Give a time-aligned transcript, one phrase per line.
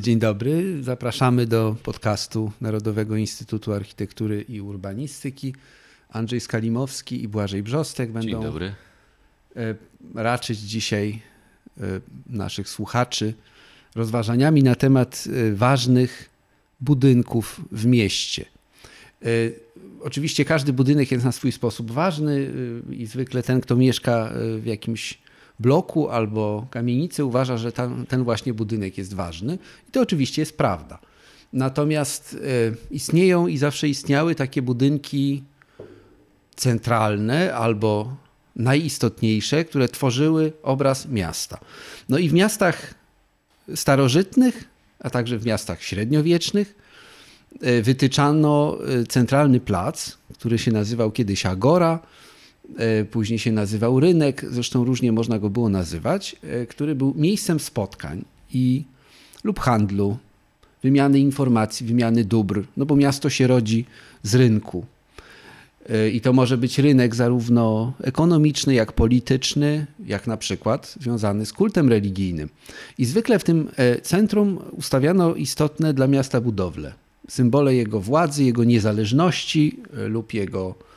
[0.00, 0.82] Dzień dobry.
[0.82, 5.54] Zapraszamy do podcastu Narodowego Instytutu Architektury i Urbanistyki.
[6.08, 8.74] Andrzej Skalimowski i Błażej Brzostek będą Dzień dobry.
[9.56, 9.74] E,
[10.14, 11.20] raczyć dzisiaj
[11.80, 11.82] e,
[12.26, 13.34] naszych słuchaczy
[13.94, 16.30] rozważaniami na temat e, ważnych
[16.80, 18.44] budynków w mieście.
[20.00, 22.50] Oczywiście każdy budynek jest na swój sposób ważny
[22.90, 25.18] i zwykle ten, kto mieszka w jakimś
[25.60, 29.58] bloku albo kamienicy, uważa, że tam, ten właśnie budynek jest ważny.
[29.88, 30.98] I to oczywiście jest prawda.
[31.52, 32.36] Natomiast
[32.90, 35.42] istnieją i zawsze istniały takie budynki
[36.56, 38.16] centralne albo
[38.56, 41.60] najistotniejsze, które tworzyły obraz miasta.
[42.08, 42.94] No i w miastach
[43.74, 44.64] starożytnych,
[44.98, 46.74] a także w miastach średniowiecznych
[47.60, 52.25] e, wytyczano e, centralny plac, który się nazywał kiedyś Agora, e,
[53.10, 56.36] później się nazywał rynek, zresztą różnie można go było nazywać,
[56.68, 58.84] który był miejscem spotkań i
[59.44, 60.16] lub handlu,
[60.82, 63.84] wymiany informacji, wymiany dóbr, no bo miasto się rodzi
[64.22, 64.86] z rynku.
[66.12, 71.88] I to może być rynek zarówno ekonomiczny, jak polityczny, jak na przykład związany z kultem
[71.88, 72.48] religijnym.
[72.98, 76.92] I zwykle w tym e, centrum ustawiano istotne dla miasta budowle.
[77.28, 80.95] Symbole jego władzy, jego niezależności e, lub jego e,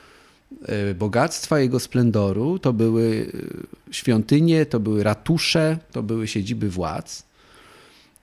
[0.95, 3.31] bogactwa, jego splendoru to były
[3.91, 7.29] świątynie, to były ratusze, to były siedziby władz.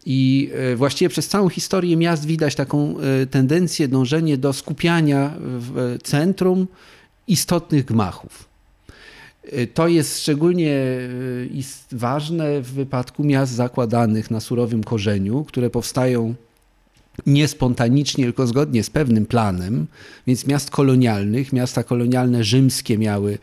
[0.07, 5.99] I e, właściwie przez całą historię miast widać taką e, tendencję, dążenie do skupiania w
[6.03, 6.67] centrum
[7.29, 8.49] istotnych gmachów.
[9.53, 10.81] E, to jest szczególnie
[11.93, 16.35] ważne w wypadku miast zakładanych na surowym korzeniu, które powstają
[17.27, 19.87] nie spontanicznie, tylko zgodnie z pewnym planem,
[20.27, 23.39] więc miast kolonialnych, miasta kolonialne rzymskie miały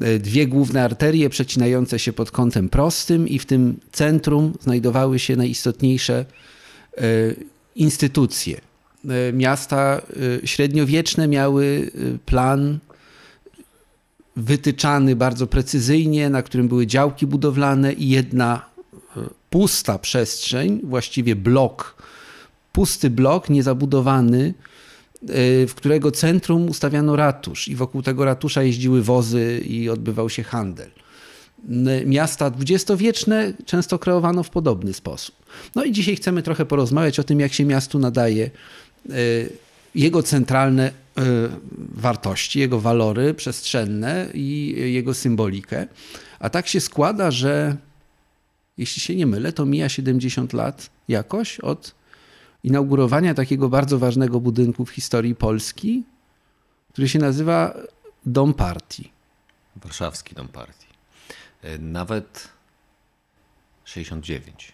[0.00, 5.36] E, dwie główne arterie przecinające się pod kątem prostym i w tym centrum znajdowały się
[5.36, 6.24] najistotniejsze
[6.96, 7.04] e,
[7.76, 8.60] instytucje.
[9.08, 10.02] E, miasta
[10.44, 11.90] średniowieczne miały
[12.26, 12.78] plan
[14.36, 18.70] wytyczany bardzo precyzyjnie, na którym były działki budowlane i jedna
[19.50, 22.02] pusta przestrzeń, właściwie blok,
[22.72, 24.54] pusty blok niezabudowany,
[25.22, 30.42] Y, w którego centrum ustawiano ratusz i wokół tego ratusza jeździły wozy i odbywał się
[30.42, 30.90] handel.
[32.06, 35.34] Miasta dwudziestowieczne często kreowano w podobny sposób.
[35.74, 38.50] No i dzisiaj chcemy trochę porozmawiać o tym, jak się miastu nadaje
[39.10, 39.52] y,
[39.94, 40.92] jego centralne
[41.94, 45.86] wartości, jego walory przestrzenne i jego symbolikę.
[46.38, 47.76] A tak się składa, że
[48.78, 51.94] jeśli się nie mylę, to mija 70 lat jakoś od
[52.64, 56.04] inaugurowania takiego bardzo ważnego budynku w historii Polski,
[56.92, 57.74] który się nazywa
[58.26, 59.10] Dom Partii.
[59.76, 60.86] Warszawski Dom Partii.
[61.62, 62.48] E, nawet
[63.84, 64.72] 69.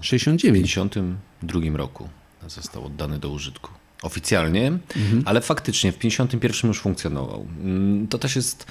[0.00, 0.66] 69.
[0.66, 2.08] W 1952 roku
[2.48, 3.70] został oddany do użytku.
[4.02, 5.22] Oficjalnie, mhm.
[5.24, 7.46] ale faktycznie w 1951 już funkcjonował.
[7.60, 8.66] Mm, to też jest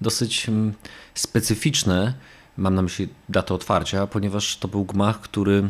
[0.00, 0.74] dosyć mm,
[1.14, 2.14] specyficzne,
[2.56, 5.68] mam na myśli datę otwarcia, ponieważ to był gmach, który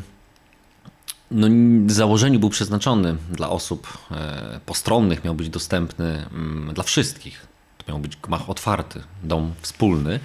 [1.31, 1.49] no,
[1.87, 7.47] w założeniu był przeznaczony dla osób e, postronnych, miał być dostępny mm, dla wszystkich.
[7.79, 10.21] To miał być gmach otwarty, dom wspólny.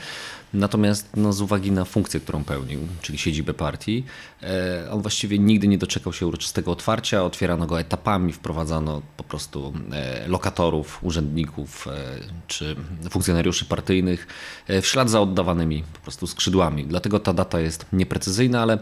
[0.53, 4.03] Natomiast no, z uwagi na funkcję, którą pełnił, czyli siedzibę partii,
[4.43, 7.23] e, on właściwie nigdy nie doczekał się uroczystego otwarcia.
[7.23, 11.87] Otwierano go etapami, wprowadzano po prostu e, lokatorów, urzędników
[12.47, 12.75] czy
[13.09, 14.27] funkcjonariuszy partyjnych
[14.81, 16.85] w ślad za oddawanymi po prostu skrzydłami.
[16.85, 18.79] Dlatego ta data jest nieprecyzyjna, ale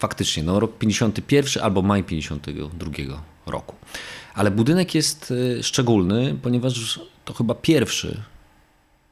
[0.00, 2.90] faktycznie, no rok 51 albo maj 52
[3.46, 3.76] roku.
[4.34, 8.22] Ale budynek jest y, szczególny, ponieważ to chyba pierwszy,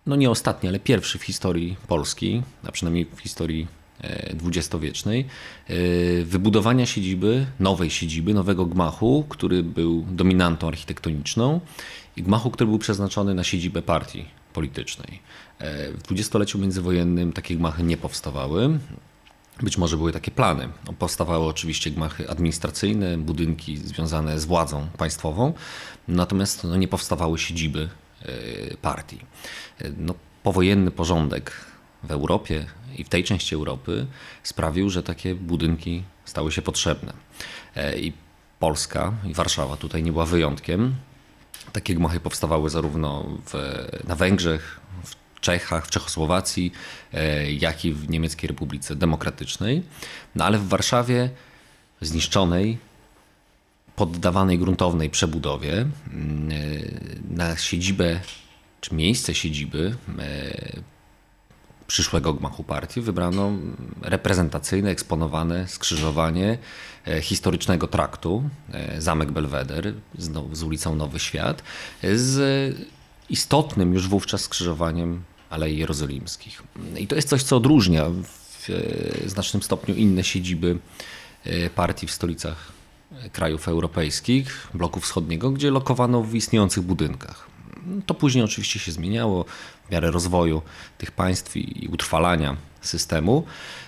[0.07, 3.67] no nie ostatni, ale pierwszy w historii Polski, a przynajmniej w historii
[4.01, 5.27] e, dwudziestowiecznej,
[5.67, 5.75] e,
[6.25, 11.61] wybudowania siedziby, nowej siedziby, nowego gmachu, który był dominantą architektoniczną
[12.17, 15.21] i gmachu, który był przeznaczony na siedzibę partii politycznej.
[15.59, 18.79] E, w dwudziestoleciu międzywojennym takie gmachy nie powstawały.
[19.63, 20.69] Być może były takie plany.
[20.99, 25.53] Powstawały oczywiście gmachy administracyjne, budynki związane z władzą państwową,
[26.09, 27.89] natomiast no, nie powstawały siedziby
[28.23, 29.19] e, partii.
[29.79, 31.53] E, no, powojenny porządek
[32.03, 32.67] w Europie
[32.97, 34.07] i w tej części Europy
[34.43, 37.13] sprawił, że takie budynki stały się potrzebne.
[37.77, 38.13] E, I
[38.59, 40.95] Polska i Warszawa tutaj nie była wyjątkiem.
[41.73, 43.55] Takie gmachy powstawały zarówno w,
[44.09, 46.73] na Węgrzech, w Czechach, w Czechosłowacji,
[47.13, 49.83] e, jak i w Niemieckiej Republice Demokratycznej.
[50.35, 51.31] No ale w Warszawie
[52.01, 52.79] zniszczonej,
[53.97, 55.87] poddawanej gruntownej przebudowie e,
[57.31, 58.21] na siedzibę,
[58.81, 60.99] czy miejsce siedziby e,
[61.87, 63.53] przyszłego gmachu partii wybrano
[64.03, 66.59] reprezentacyjne, eksponowane skrzyżowanie
[67.21, 68.51] historycznego traktu,
[68.99, 69.95] Zamek Belweder
[70.53, 71.63] z ulicą Nowy Świat,
[72.03, 72.77] z
[73.31, 76.63] istotnym już wówczas skrzyżowaniem Alei Jerozolimskich.
[76.99, 78.69] I to jest coś, co odróżnia w
[79.27, 80.79] znacznym stopniu inne siedziby
[81.75, 82.73] partii w stolicach
[83.33, 87.49] krajów europejskich, bloku wschodniego, gdzie lokowano w istniejących budynkach.
[88.07, 89.45] To później oczywiście się zmieniało
[89.89, 90.63] w miarę rozwoju
[90.99, 93.45] tych państw i utrwalania systemu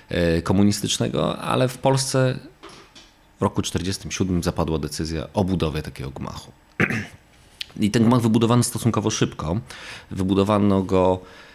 [0.09, 2.39] e, komunistycznego, ale w Polsce
[3.41, 6.53] w roku 1947 zapadła decyzja o budowie takiego gmachu.
[7.81, 9.61] I ten gmach wybudowano stosunkowo szybko.
[10.11, 11.50] Wybudowano go E,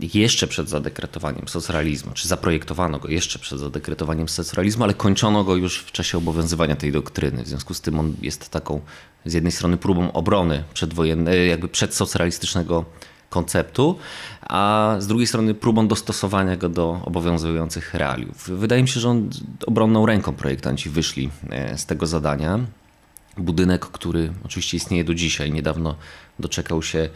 [0.00, 5.78] jeszcze przed zadekretowaniem socrealizmu, czy zaprojektowano go jeszcze przed zadekretowaniem socrealizmu, ale kończono go już
[5.78, 7.44] w czasie obowiązywania tej doktryny.
[7.44, 8.80] W związku z tym on jest taką
[9.24, 12.84] z jednej strony próbą obrony przedwojennej, jakby przedsocrealistycznego
[13.30, 13.98] konceptu,
[14.40, 18.48] a z drugiej strony próbą dostosowania go do obowiązujących realiów.
[18.48, 19.30] Wydaje mi się, że on
[19.66, 22.60] obronną ręką projektanci wyszli e, z tego zadania.
[23.36, 25.96] Budynek, który oczywiście istnieje do dzisiaj, niedawno
[26.38, 27.08] doczekał się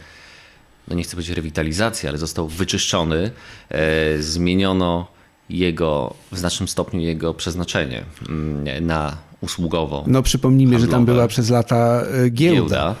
[0.87, 3.31] no nie chcę powiedzieć rewitalizacji, ale został wyczyszczony,
[3.69, 5.07] e, zmieniono
[5.49, 10.03] jego, w znacznym stopniu jego przeznaczenie mm, na usługowo.
[10.07, 10.91] No przypomnijmy, handlowe.
[10.91, 12.59] że tam była przez lata e, giełda.
[12.59, 12.95] giełda.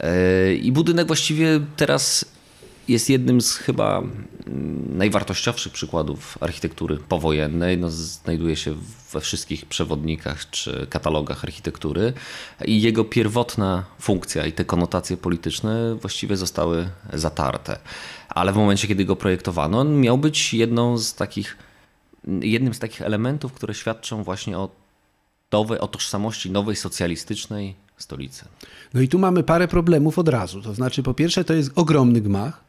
[0.00, 2.24] E, I budynek właściwie teraz
[2.88, 7.78] jest jednym z chyba mm, najwartościowszych przykładów architektury powojennej.
[7.78, 8.74] No, znajduje się
[9.12, 12.12] we wszystkich przewodnikach czy katalogach architektury
[12.64, 17.78] i jego pierwotna funkcja i te konotacje polityczne właściwie zostały zatarte.
[18.28, 21.56] Ale w momencie, kiedy go projektowano, on miał być jedną z takich,
[22.40, 24.70] jednym z takich elementów, które świadczą właśnie o
[25.52, 28.44] nowej, o tożsamości nowej socjalistycznej stolicy.
[28.94, 30.62] No i tu mamy parę problemów od razu.
[30.62, 32.65] To znaczy, po pierwsze, to jest ogromny gmach,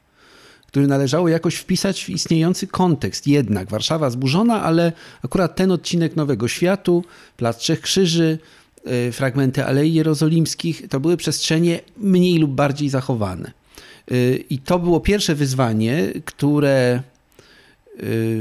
[0.78, 3.28] który należało jakoś wpisać w istniejący kontekst.
[3.28, 4.92] Jednak Warszawa zburzona, ale
[5.24, 7.04] akurat ten odcinek Nowego Światu,
[7.38, 8.40] Plac Trzech Krzyży,
[9.08, 13.52] y, fragmenty Alei Jerozolimskich, to były przestrzenie mniej lub bardziej zachowane.
[14.12, 17.02] Y, I to było pierwsze wyzwanie, które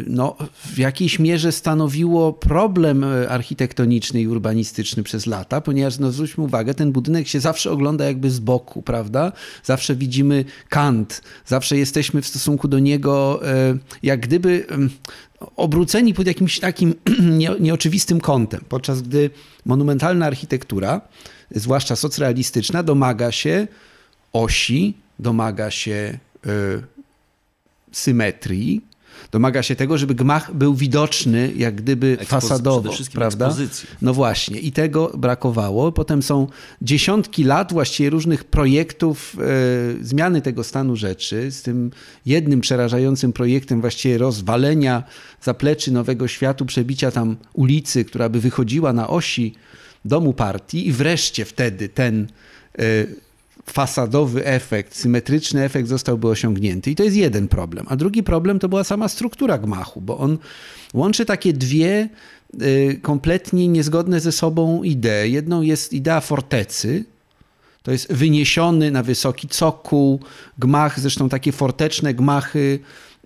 [0.06, 0.37] no,
[0.75, 6.75] w jakiejś mierze stanowiło problem y, architektoniczny i urbanistyczny przez lata, ponieważ no, zwróćmy uwagę,
[6.75, 9.32] ten budynek się zawsze ogląda jakby z boku, prawda?
[9.64, 13.41] Zawsze widzimy kant, zawsze jesteśmy w stosunku do niego
[13.73, 14.67] y, jak gdyby
[15.56, 16.94] obróceni pod jakimś takim
[17.61, 19.31] nieoczywistym kątem, podczas gdy
[19.64, 21.00] monumentalna architektura,
[21.50, 23.69] zwłaszcza socrealistyczna, domaga się
[24.32, 26.19] osi, domaga się
[27.93, 28.82] symetrii,
[29.32, 33.46] Domaga się tego, żeby gmach był widoczny, jak gdyby Ekspozy fasadowo, prawda?
[33.46, 33.88] Ekspozycji.
[34.02, 35.92] No właśnie, i tego brakowało.
[35.92, 36.46] Potem są
[36.82, 39.36] dziesiątki lat właściwie różnych projektów
[40.00, 41.90] e, zmiany tego stanu rzeczy, z tym
[42.26, 45.02] jednym przerażającym projektem właściwie rozwalenia
[45.42, 49.54] zapleczy Nowego Światu, przebicia tam ulicy, która by wychodziła na osi
[50.04, 52.26] domu partii i wreszcie wtedy ten
[52.78, 52.82] e,
[53.70, 56.90] fasadowy efekt, symetryczny efekt zostałby osiągnięty.
[56.90, 57.86] I to jest jeden problem.
[57.88, 60.38] A drugi problem to była sama struktura gmachu, bo on
[60.94, 62.08] łączy takie dwie
[62.62, 65.32] y, kompletnie niezgodne ze sobą idee.
[65.32, 67.04] Jedną jest idea fortecy,
[67.82, 70.20] to jest wyniesiony na wysoki cokół,
[70.58, 72.79] gmach, zresztą takie forteczne gmachy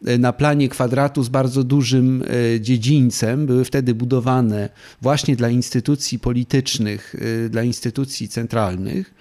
[0.09, 4.69] y, na planie kwadratu z bardzo dużym y, dziedzińcem były wtedy budowane
[5.03, 7.17] właśnie dla instytucji politycznych,
[7.51, 9.15] dla instytucji centralnych.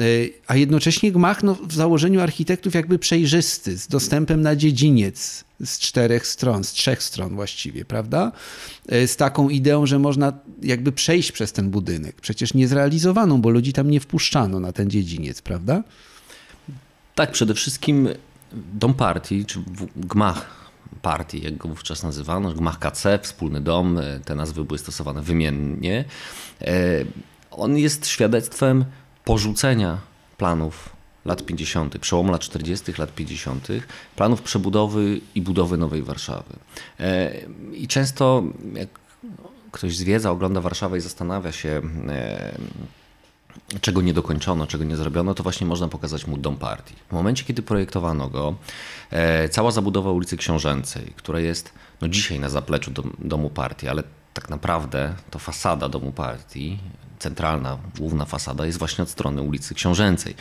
[0.00, 0.02] E,
[0.46, 6.26] a jednocześnie gmach no, w założeniu architektów jakby przejrzysty, z dostępem na dziedziniec z czterech
[6.26, 8.32] stron, z trzech stron właściwie, prawda?
[8.88, 12.20] E, z taką ideą, że można jakby przejść przez ten budynek.
[12.20, 15.82] Przecież niezrealizowaną, bo ludzi tam nie wpuszczano na ten dziedziniec, prawda?
[17.14, 18.08] Tak, przede wszystkim
[18.52, 19.62] dom partii, czy
[19.96, 20.66] gmach
[21.02, 26.04] partii, jak go wówczas nazywano, gmach KC, wspólny dom, e, te nazwy były stosowane wymiennie.
[27.50, 28.84] On jest świadectwem
[29.26, 29.98] porzucenia
[30.38, 33.68] planów lat 50., przełomu lat 40., lat 50.,
[34.16, 36.56] planów przebudowy i budowy Nowej Warszawy.
[37.00, 37.32] E,
[37.72, 38.42] I często
[38.74, 38.88] jak
[39.72, 42.58] ktoś zwiedza, ogląda Warszawę i zastanawia się, e,
[43.80, 46.94] czego nie dokończono, czego nie zrobiono, to właśnie można pokazać mu dom partii.
[47.08, 48.54] W momencie, kiedy projektowano go,
[49.10, 54.02] e, cała zabudowa ulicy Książęcej, która jest no dzisiaj na zapleczu domu partii, ale
[54.34, 56.78] tak naprawdę to fasada domu partii
[57.18, 60.34] centralna, główna fasada jest właśnie od strony ulicy Książęcej.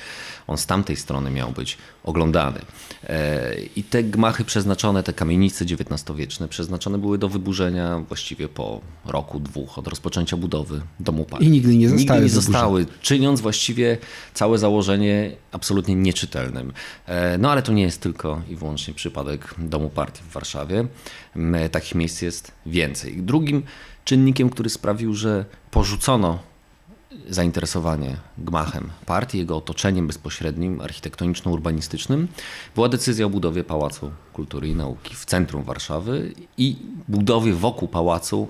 [0.48, 2.60] On z tamtej strony miał być oglądany.
[3.04, 9.40] E, I te gmachy przeznaczone, te kamienice XIX-wieczne, przeznaczone były do wyburzenia właściwie po roku,
[9.40, 11.46] dwóch od rozpoczęcia budowy domu partii.
[11.46, 12.20] I nigdy nie zostały.
[12.20, 13.98] Nigdy nie zostały, czyniąc właściwie
[14.34, 16.74] całe założenie absolutnie nieczytelnym.
[17.06, 20.88] E, no ale to nie jest tylko i wyłącznie przypadek domu partii w Warszawie.
[21.72, 23.22] Takich miejsc jest więcej.
[23.22, 23.64] Drugim
[24.06, 26.40] czynnikiem, który sprawił, że porzucono
[27.30, 32.28] zainteresowanie gmachem partii, jego otoczeniem bezpośrednim, architektoniczno-urbanistycznym,
[32.76, 36.76] była decyzja o budowie Pałacu Kultury i Nauki w centrum Warszawy i
[37.08, 38.48] budowie wokół pałacu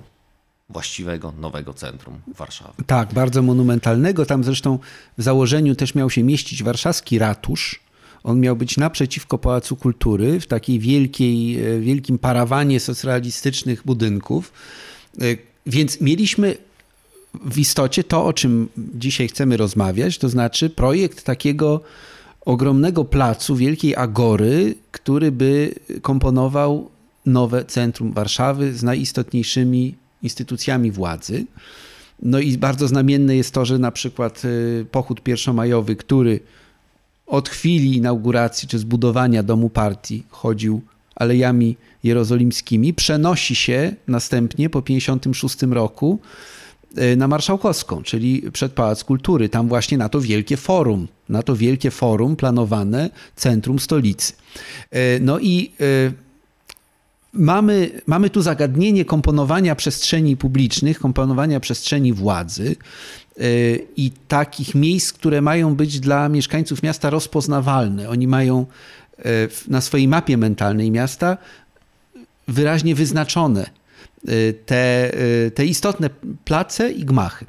[0.69, 2.73] właściwego nowego centrum Warszawy.
[2.87, 4.25] Tak, bardzo monumentalnego.
[4.25, 4.79] Tam zresztą
[5.17, 7.79] w założeniu też miał się mieścić warszawski ratusz.
[8.23, 14.53] On miał być naprzeciwko Pałacu Kultury w takiej wielkiej, e, wielkim parawanie socrealistycznych budynków.
[15.21, 15.23] E,
[15.65, 16.57] więc mieliśmy
[17.45, 21.81] w istocie to, o czym dzisiaj chcemy rozmawiać, to znaczy projekt takiego
[22.45, 26.89] ogromnego placu, wielkiej agory, który by komponował
[27.25, 31.45] nowe centrum Warszawy z najistotniejszymi instytucjami władzy.
[32.21, 36.39] No i bardzo znamienne jest to, że na przykład y, pochód pierwszomajowy, który
[37.27, 40.81] od chwili inauguracji czy zbudowania domu partii chodził
[41.15, 46.19] alejami jerozolimskimi, przenosi się następnie po 1956 roku
[47.17, 51.91] na Marszałkowską, czyli przed Pałac Kultury, tam właśnie na to wielkie forum, na to wielkie
[51.91, 54.33] forum planowane centrum stolicy.
[54.95, 56.13] Y, no i y,
[57.33, 62.75] mamy, mamy tu zagadnienie komponowania przestrzeni publicznych, komponowania przestrzeni władzy
[63.97, 68.09] i takich miejsc, które mają być dla mieszkańców miasta rozpoznawalne.
[68.09, 68.65] Oni mają
[69.67, 71.37] na swojej mapie mentalnej miasta
[72.47, 73.84] wyraźnie wyznaczone Y,
[74.65, 75.11] te,
[75.47, 76.09] y, te istotne
[76.45, 77.45] place i gmachy.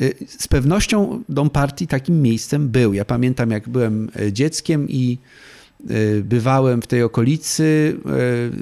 [0.00, 2.94] Y, z pewnością dom partii takim miejscem był.
[2.94, 5.18] Ja pamiętam, jak byłem dzieckiem i
[6.22, 7.96] bywałem w tej okolicy.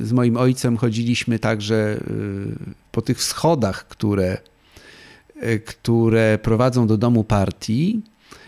[0.03, 2.01] Z moim ojcem chodziliśmy także
[2.93, 4.39] po tych schodach, które,
[5.65, 8.01] które prowadzą do domu partii.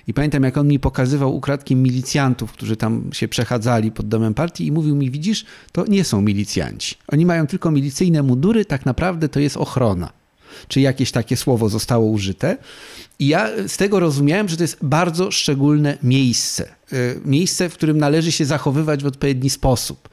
[0.07, 4.67] I pamiętam, jak on mi pokazywał ukradkiem milicjantów, którzy tam się przechadzali pod domem partii
[4.67, 6.95] i mówił mi, widzisz, to nie są milicjanci.
[7.09, 10.13] Oni mają tylko milicyjne mundury, tak naprawdę to jest ochrona.
[10.69, 12.57] Czy jakieś takie słowo zostało użyte.
[13.19, 16.69] I ja z tego rozumiałem, że to jest bardzo szczególne miejsce.
[16.93, 20.09] Y, miejsce, w którym należy się zachowywać w odpowiedni sposób.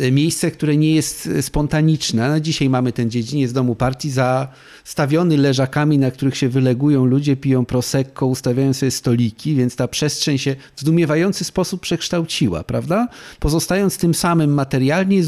[0.00, 2.40] E, miejsce, które nie jest e, spontaniczne.
[2.40, 8.26] Dzisiaj mamy ten dziedziniec domu partii zastawiony leżakami, na których się wylegują ludzie, piją prosecco,
[8.26, 13.08] ustawiają sobie stoliki, więc ta przestrzeń się w zdumiewający sposób przekształciła, prawda?
[13.40, 15.22] Pozostając tym samym materialnie,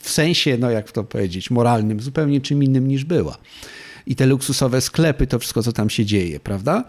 [0.00, 3.38] w sensie, no jak to powiedzieć, moralnym, zupełnie czym innym niż była
[4.06, 6.84] i te luksusowe sklepy, to wszystko, co tam się dzieje, prawda?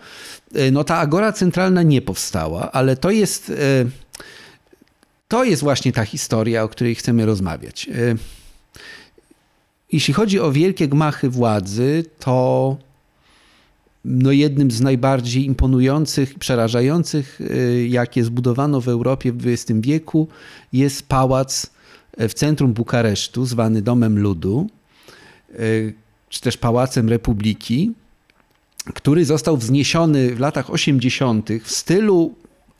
[0.55, 3.51] E, no ta agora centralna nie powstała, ale to jest
[5.35, 7.89] to jest właśnie ta historia, o której chcemy rozmawiać.
[7.89, 8.15] E,
[9.91, 12.77] jeśli chodzi o wielkie gmachy władzy, to
[14.05, 20.27] no jednym z najbardziej imponujących, przerażających, e, jakie zbudowano w Europie w XX wieku,
[20.73, 21.69] jest pałac
[22.17, 24.69] w centrum Bukaresztu, zwany Domem Ludu,
[25.51, 25.57] e,
[26.29, 27.91] czy też Pałacem Republiki,
[28.93, 31.49] który został wzniesiony w latach 80.
[31.63, 32.35] w stylu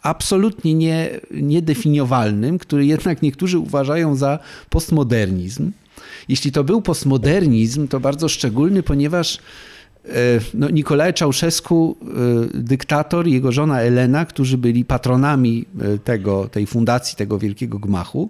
[0.06, 5.72] absolutnie nie, niedefiniowalnym, który jednak niektórzy uważają za postmodernizm.
[6.30, 9.40] Jeśli to był postmodernizm, to bardzo szczególny, ponieważ
[10.06, 10.10] e,
[10.54, 12.06] no, Nikolaj Czałszewsku, e,
[12.54, 18.30] dyktator jego żona Elena, którzy byli patronami e, tego, tej fundacji, tego wielkiego gmachu,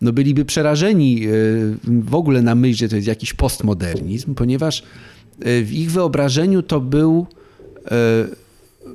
[0.00, 1.26] no byliby przerażeni
[1.84, 4.82] w ogóle na myśl, że to jest jakiś postmodernizm, ponieważ
[5.38, 7.26] w ich wyobrażeniu to był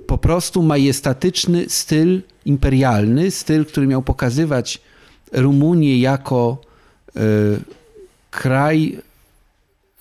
[0.07, 4.81] po prostu majestatyczny styl imperialny, styl, który miał pokazywać
[5.31, 6.57] Rumunię jako
[7.17, 7.19] y,
[8.31, 8.97] kraj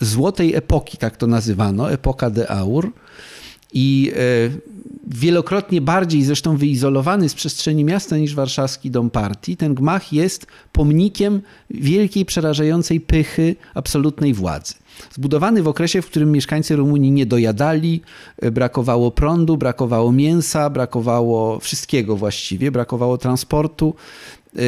[0.00, 2.92] złotej epoki, tak to nazywano, epoka de Aur.
[3.72, 4.60] I y,
[5.06, 11.40] wielokrotnie bardziej zresztą wyizolowany z przestrzeni miasta niż warszawski dom partii, ten gmach jest pomnikiem
[11.70, 14.74] wielkiej, przerażającej pychy absolutnej władzy.
[15.14, 18.00] Zbudowany w okresie, w którym mieszkańcy Rumunii nie dojadali,
[18.38, 23.94] e, brakowało prądu, brakowało mięsa, brakowało wszystkiego właściwie, brakowało transportu.
[24.56, 24.60] E,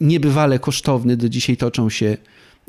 [0.00, 2.16] niebywale kosztowny, do dzisiaj toczą się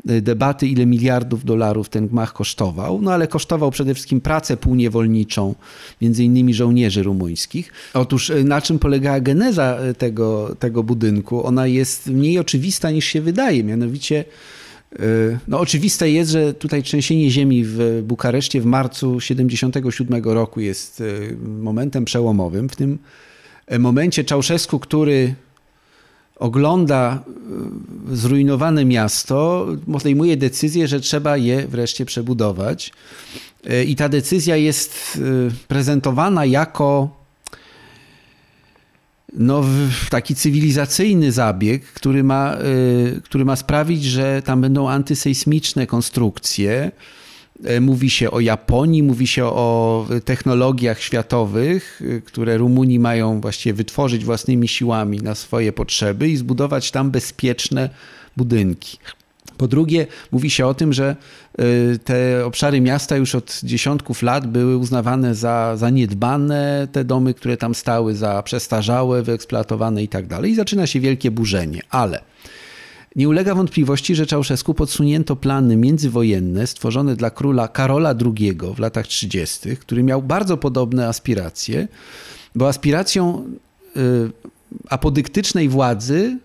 [0.08, 5.54] e, debaty, ile miliardów dolarów ten gmach kosztował, no ale kosztował przede wszystkim pracę półniewolniczą,
[6.00, 7.72] między innymi żołnierzy rumuńskich.
[7.94, 11.46] Otóż na czym polegała geneza tego, tego budynku?
[11.46, 14.24] Ona jest mniej oczywista niż się wydaje, mianowicie
[15.48, 21.02] no oczywiste jest, że tutaj trzęsienie ziemi w Bukareszcie w marcu 1977 roku jest
[21.60, 22.68] momentem przełomowym.
[22.68, 22.98] W tym
[23.78, 25.34] momencie Czałszewsku, który
[26.36, 27.22] ogląda
[28.12, 32.92] zrujnowane miasto, podejmuje decyzję, że trzeba je wreszcie przebudować.
[33.86, 35.20] I ta decyzja jest
[35.68, 37.19] prezentowana jako
[39.32, 39.64] no,
[40.10, 42.56] taki cywilizacyjny zabieg, który ma,
[43.16, 46.92] y, który ma sprawić, że tam będą antysejsmiczne konstrukcje.
[47.64, 53.72] E, mówi się o Japonii, mówi się o technologiach światowych, y, które Rumuni mają właściwie
[53.72, 57.90] wytworzyć własnymi siłami na swoje potrzeby i zbudować tam bezpieczne
[58.36, 58.98] budynki.
[59.60, 61.16] Po drugie, mówi się o tym, że
[61.60, 67.56] y, te obszary miasta już od dziesiątków lat były uznawane za zaniedbane, te domy, które
[67.56, 70.50] tam stały, za przestarzałe, wyeksploatowane i tak dalej.
[70.50, 71.80] I zaczyna się wielkie burzenie.
[71.90, 72.20] Ale
[73.16, 79.06] nie ulega wątpliwości, że Czałszewsku podsunięto plany międzywojenne stworzone dla króla Karola II w latach
[79.06, 81.88] 30., który miał bardzo podobne aspiracje,
[82.54, 83.44] bo aspiracją
[83.96, 84.00] y,
[84.88, 86.38] apodyktycznej władzy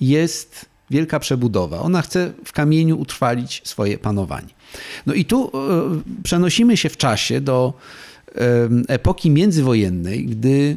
[0.00, 1.80] jest wielka przebudowa.
[1.80, 4.48] Ona chce w kamieniu utrwalić swoje panowanie.
[5.06, 5.50] No i tu e,
[6.22, 7.72] przenosimy się w czasie do
[8.34, 10.76] e, epoki międzywojennej, gdy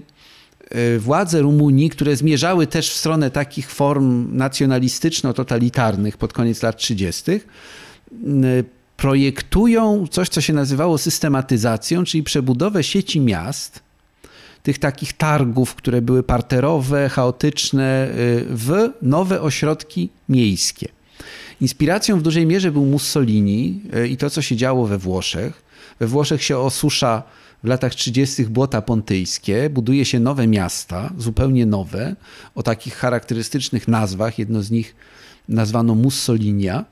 [0.69, 7.31] e, władze Rumunii, które zmierzały też w stronę takich form nacjonalistyczno-totalitarnych pod koniec lat 30.,
[8.97, 13.88] projektują coś, co się nazywało systematyzacją, czyli przebudowę sieci miast
[14.63, 20.87] tych takich targów, które były parterowe, chaotyczne, y, w nowe ośrodki miejskie.
[21.61, 25.61] Inspiracją w dużej mierze był Mussolini y, i to, co się działo we Włoszech.
[25.99, 27.23] We Włoszech się osusza
[27.63, 28.45] w latach 30.
[28.45, 32.15] błota pontyjskie, buduje się nowe miasta, zupełnie nowe,
[32.55, 34.39] o takich charakterystycznych nazwach.
[34.39, 34.95] Jedno z nich
[35.49, 36.85] nazwano Mussolinia.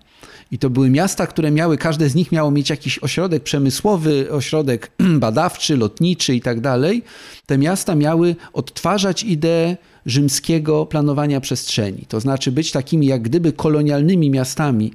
[0.52, 4.92] I to były miasta, które miały, każde z nich miało mieć jakiś ośrodek przemysłowy, ośrodek
[5.26, 7.04] badawczy, lotniczy i tak dalej.
[7.46, 12.06] Te miasta miały odtwarzać ideę rzymskiego planowania przestrzeni.
[12.08, 14.94] To znaczy być takimi jak gdyby kolonialnymi miastami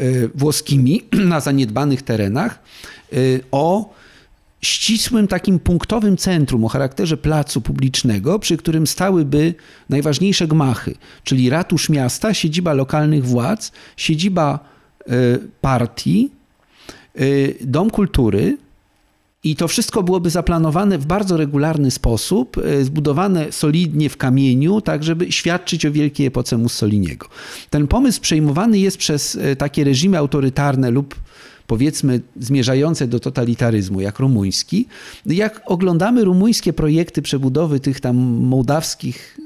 [0.00, 1.02] y, włoskimi
[1.32, 2.62] na zaniedbanych terenach
[3.12, 3.94] y, o
[4.62, 9.54] ścisłym takim punktowym centrum o charakterze placu publicznego, przy którym stałyby
[9.88, 14.70] najważniejsze gmachy, czyli ratusz miasta, siedziba lokalnych władz, siedziba
[15.60, 16.30] partii,
[17.20, 18.56] y, dom kultury,
[19.44, 25.04] i to wszystko byłoby zaplanowane w bardzo regularny sposób, y, zbudowane solidnie w kamieniu, tak
[25.04, 27.28] żeby świadczyć o wielkiej epoce Mussoliniego.
[27.70, 31.14] Ten pomysł przejmowany jest przez takie reżimy autorytarne lub
[31.66, 34.86] powiedzmy zmierzające do totalitaryzmu, jak rumuński.
[35.26, 39.38] Jak oglądamy rumuńskie projekty przebudowy tych tam mołdawskich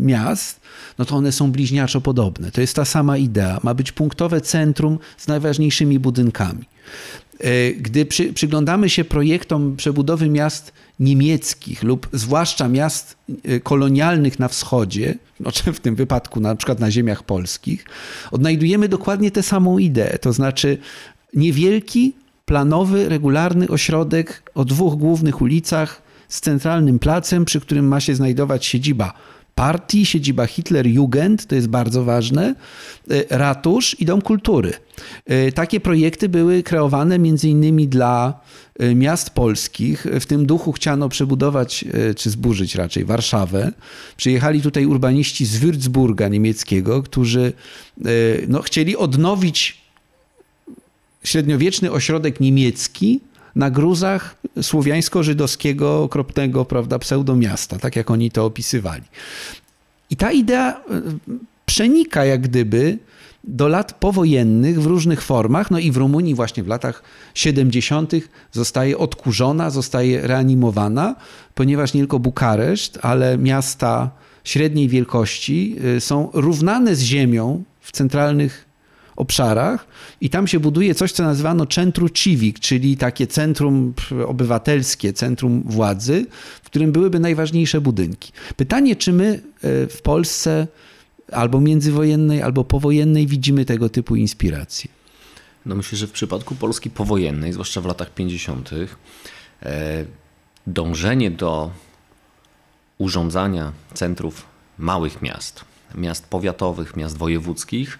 [0.00, 0.57] miast,
[0.98, 2.50] no to one są bliźniaczo podobne.
[2.50, 3.60] To jest ta sama idea.
[3.62, 6.64] Ma być punktowe centrum z najważniejszymi budynkami.
[7.40, 14.48] E, gdy przy, przyglądamy się projektom przebudowy miast niemieckich lub zwłaszcza miast e, kolonialnych na
[14.48, 17.84] wschodzie, no, w tym wypadku na przykład na ziemiach polskich,
[18.30, 20.18] odnajdujemy dokładnie tę samą ideę.
[20.18, 20.78] To znaczy
[21.34, 22.12] niewielki,
[22.44, 28.66] planowy, regularny ośrodek o dwóch głównych ulicach z centralnym placem, przy którym ma się znajdować
[28.66, 29.14] siedziba
[29.58, 32.54] partii, siedziba Hitler-Jugend, to jest bardzo ważne,
[33.10, 34.72] e, ratusz i dom kultury.
[35.26, 38.40] E, takie projekty były kreowane między innymi dla
[38.78, 40.06] e, miast polskich.
[40.20, 41.84] W tym duchu chciano przebudować,
[42.16, 43.72] czy zburzyć raczej, Warszawę.
[44.16, 47.52] Przyjechali tutaj urbaniści z Würzburga niemieckiego, którzy
[48.48, 49.78] no, chcieli odnowić
[51.24, 53.20] średniowieczny ośrodek niemiecki,
[53.56, 59.02] na gruzach słowiańsko-żydowskiego okropnego prawda, pseudomiasta, tak jak oni to opisywali.
[60.10, 61.02] I ta idea e,
[61.66, 62.98] przenika jak gdyby
[63.44, 67.02] do lat powojennych w różnych formach, no i w Rumunii właśnie w latach
[67.34, 68.12] 70.
[68.52, 71.14] zostaje odkurzona, zostaje reanimowana,
[71.54, 74.10] ponieważ nie tylko Bukareszt, ale miasta
[74.44, 78.67] średniej wielkości e, są równane z ziemią w centralnych
[79.18, 79.86] obszarach
[80.20, 83.94] i tam się buduje coś, co nazywano centrum civic, czyli takie centrum
[84.26, 86.26] obywatelskie, centrum władzy,
[86.62, 88.32] w którym byłyby najważniejsze budynki.
[88.56, 90.66] Pytanie, czy my e, w Polsce
[91.32, 94.90] albo międzywojennej, albo powojennej widzimy tego typu inspiracje?
[95.66, 98.70] No myślę, że w przypadku Polski powojennej, zwłaszcza w latach 50.,
[99.62, 100.04] e,
[100.66, 101.70] dążenie do
[102.98, 104.46] urządzania centrów
[104.78, 107.98] małych miast, miast powiatowych, miast wojewódzkich,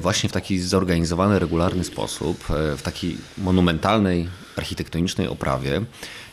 [0.00, 5.82] właśnie w taki zorganizowany, regularny sposób, e, w takiej monumentalnej, architektonicznej oprawie,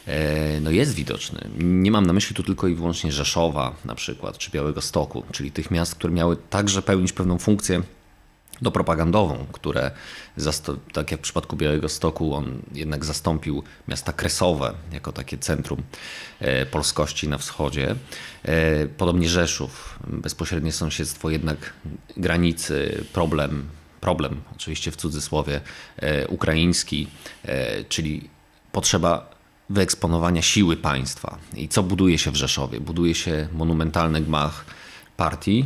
[0.08, 1.50] e, no jest widoczny.
[1.60, 5.52] Nie mam na myśli tu tylko i wyłącznie Rzeszowa na przykład, czy Białego Stoku, czyli
[5.52, 7.82] tych miast, które miały także pełnić pewną funkcję
[8.62, 9.91] do propagandową, które
[10.93, 15.84] tak jak w przypadku Białego Stoku, on jednak zastąpił miasta kresowe jako takie centrum
[16.39, 17.96] e, polskości na wschodzie.
[18.43, 21.74] E, podobnie Rzeszów, bezpośrednie sąsiedztwo jednak
[22.17, 23.70] granicy, problem,
[24.02, 25.62] problem oczywiście w cudzysłowie,
[25.98, 27.08] e, ukraiński,
[27.89, 28.30] czyli
[28.72, 29.30] potrzeba
[29.70, 31.38] wyeksponowania siły państwa.
[31.56, 32.80] I co buduje się w Rzeszowie?
[32.80, 34.65] Buduje się monumentalny gmach
[35.18, 35.66] partii,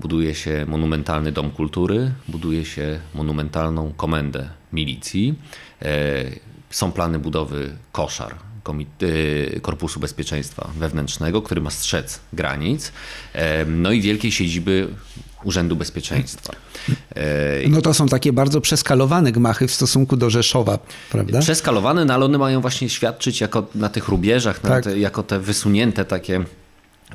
[0.00, 5.34] buduje się monumentalny dom kultury, buduje się monumentalną komendę milicji.
[5.82, 6.24] E,
[6.70, 12.92] są plany budowy koszar, e, Korpusu Bezpieczeństwa Wewnętrznego, który ma strzec granic,
[13.32, 14.88] e, no i wielkiej siedziby
[15.44, 16.52] Urzędu Bezpieczeństwa.
[17.68, 20.78] No to są takie bardzo przeskalowane gmachy w stosunku do Rzeszowa,
[21.10, 21.40] prawda?
[21.40, 24.84] Przeskalowane, no ale one mają właśnie świadczyć jako na tych rubieżach, tak.
[24.84, 26.44] te, jako te wysunięte takie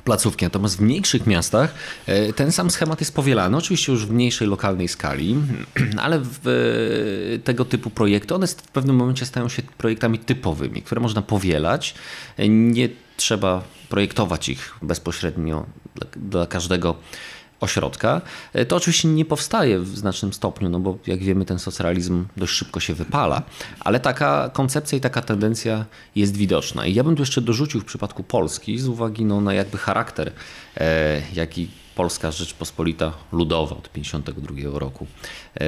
[0.03, 0.45] placówki.
[0.45, 1.73] Natomiast w mniejszych miastach
[2.05, 5.35] e, ten sam schemat jest powielany, oczywiście już w mniejszej lokalnej skali,
[6.03, 6.21] ale e,
[7.39, 11.95] tego typu projekty, one w pewnym momencie stają się projektami typowymi, które można powielać.
[12.49, 15.65] Nie trzeba projektować ich bezpośrednio
[16.15, 16.95] dla każdego
[17.59, 18.21] ośrodka.
[18.53, 22.53] E, to oczywiście nie powstaje w znacznym stopniu, no bo jak wiemy, ten socrealizm dość
[22.53, 23.41] szybko się wypala,
[23.79, 26.85] ale taka koncepcja i taka tendencja jest widoczna.
[26.85, 30.31] I ja bym tu jeszcze dorzucił w przypadku Polski, z uwagi no, na jakby charakter,
[30.77, 35.07] e, jaki Polska Rzeczpospolita Ludowa od 1952 roku,
[35.59, 35.67] e,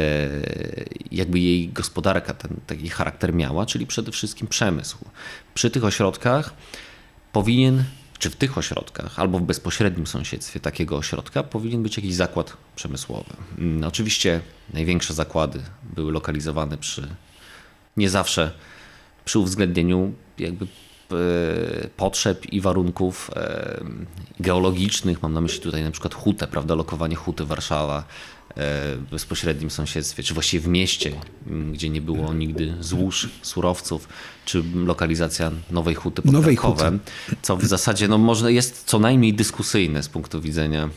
[1.12, 4.98] jakby jej gospodarka ten taki charakter miała, czyli przede wszystkim przemysł.
[5.54, 6.54] Przy tych ośrodkach
[7.32, 7.84] powinien
[8.20, 13.34] czy w tych ośrodkach, albo w bezpośrednim sąsiedztwie takiego ośrodka powinien być jakiś zakład przemysłowy.
[13.58, 14.42] Mm, oczywiście
[14.74, 15.62] największe zakłady
[15.96, 17.08] były lokalizowane przy
[17.98, 18.52] nie zawsze
[19.26, 20.68] przy uwzględnieniu jakby e,
[21.88, 23.84] potrzeb i warunków e,
[24.40, 25.22] geologicznych.
[25.22, 28.04] Mam na myśli tutaj na przykład hutę, prawda, lokowanie huty Warszawa,
[29.12, 31.12] bezpośrednim sąsiedztwie, czy właściwie w mieście,
[31.72, 34.08] gdzie nie było nigdy złóż, surowców,
[34.46, 37.38] czy lokalizacja nowej huty pod nowej Krakowem, huty.
[37.42, 40.90] co w zasadzie no, może jest co najmniej dyskusyjne z punktu widzenia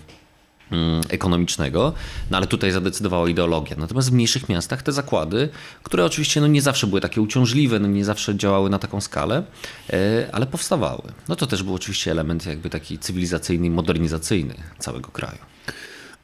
[1.08, 1.92] ekonomicznego,
[2.30, 3.76] no ale tutaj zadecydowała ideologia.
[3.78, 5.48] Natomiast w mniejszych miastach te zakłady,
[5.82, 9.42] które oczywiście no nie zawsze były takie uciążliwe, no nie zawsze działały na taką skalę,
[9.90, 11.02] e, ale powstawały.
[11.28, 15.51] No to też był oczywiście element jakby taki cywilizacyjny modernizacyjny całego kraju.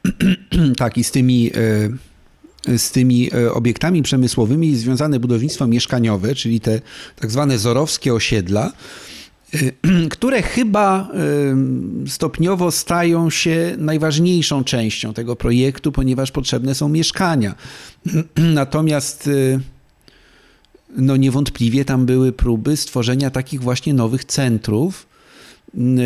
[0.77, 6.81] tak, i z tymi e, z tymi e, obiektami przemysłowymi związane budownictwo mieszkaniowe, czyli te
[7.17, 8.73] tak zwane zorowskie osiedla,
[9.55, 9.59] e,
[10.11, 11.09] które chyba
[12.07, 17.55] stopniowo stają się najważniejszą częścią tego projektu, ponieważ potrzebne są mieszkania.
[18.37, 19.31] Natomiast
[20.97, 25.08] no niewątpliwie tam były próby stworzenia takich właśnie nowych centrów,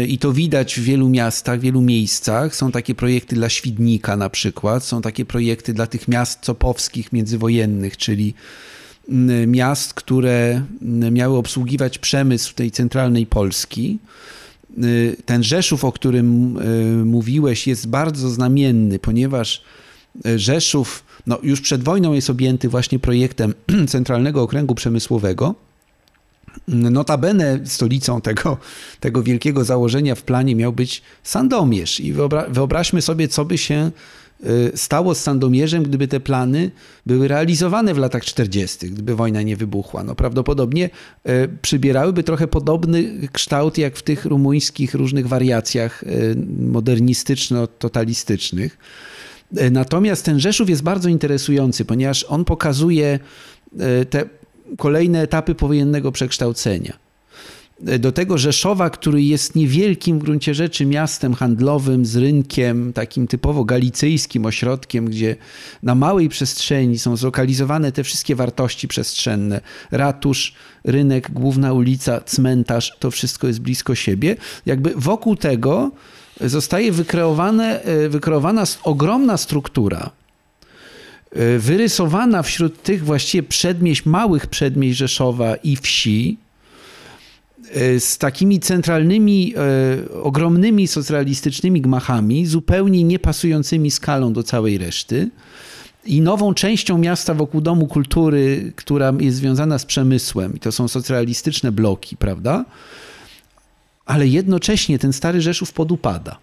[0.09, 2.57] i to widać w wielu miastach, w wielu miejscach.
[2.57, 7.97] Są takie projekty dla Świdnika na przykład, są takie projekty dla tych miast copowskich międzywojennych,
[7.97, 8.35] czyli
[9.47, 10.63] miast, które
[11.11, 13.99] miały obsługiwać przemysł tej centralnej Polski.
[15.25, 16.59] Ten Rzeszów, o którym
[17.05, 19.63] mówiłeś, jest bardzo znamienny, ponieważ
[20.37, 23.55] Rzeszów no, już przed wojną jest objęty właśnie projektem
[23.89, 25.55] Centralnego Okręgu Przemysłowego
[26.69, 28.59] Notabene stolicą tego,
[29.01, 32.01] tego wielkiego założenia w planie miał być Sandomierz.
[32.01, 33.91] I wyobra wyobraźmy sobie, co by się
[34.47, 36.71] y, stało z Sandomierzem, gdyby te plany
[37.07, 40.05] były realizowane w latach 40., gdyby wojna nie wybuchła.
[40.05, 40.91] No prawdopodobnie
[41.29, 46.37] y, przybierałyby trochę podobny kształt jak w tych rumuńskich różnych wariacjach y,
[46.73, 48.71] modernistyczno-totalistycznych.
[49.71, 53.19] Natomiast ten Rzeszów jest bardzo interesujący, ponieważ on pokazuje
[54.11, 54.25] te
[54.79, 56.93] kolejne etapy powojennego przekształcenia.
[57.99, 63.65] Do tego Rzeszowa, który jest niewielkim w gruncie rzeczy miastem handlowym z rynkiem, takim typowo
[63.65, 65.37] galicyjskim ośrodkiem, gdzie
[65.83, 69.61] na małej przestrzeni są zlokalizowane te wszystkie wartości przestrzenne.
[69.91, 70.55] Ratusz,
[70.85, 74.37] rynek, główna ulica, cmentarz, to wszystko jest blisko siebie.
[74.67, 75.91] Jakby wokół tego
[76.41, 80.22] zostaje wykreowane, wykreowana ogromna struktura E,
[81.59, 86.39] wyrysowana wśród tych właściwie przedmieść, małych przedmieść Rzeszowa i wsi,
[87.71, 95.31] e, z takimi centralnymi, e, ogromnymi socjalistycznymi gmachami, zupełnie niepasującymi skalą do całej reszty.
[96.07, 100.89] I nową częścią miasta wokół Domu Kultury, która jest związana z przemysłem, i to są
[100.89, 102.65] socjalistyczne bloki, prawda?
[104.07, 106.39] Ale jednocześnie ten stary Rzeszów podupada.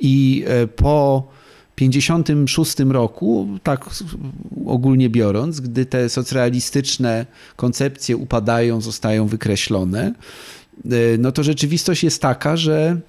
[0.00, 0.44] I
[0.76, 1.24] po
[1.74, 3.90] 1956 roku, tak
[4.66, 10.14] ogólnie biorąc, gdy te socrealistyczne koncepcje upadają, zostają wykreślone,
[10.84, 13.00] e, no to rzeczywistość jest taka, że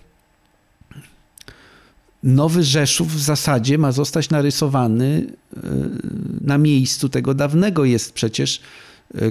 [2.24, 5.26] Nowy Rzeszów w zasadzie ma zostać narysowany
[6.42, 7.86] na miejscu tego dawnego.
[7.86, 8.62] Jest przecież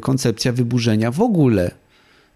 [0.00, 1.70] koncepcja wyburzenia w ogóle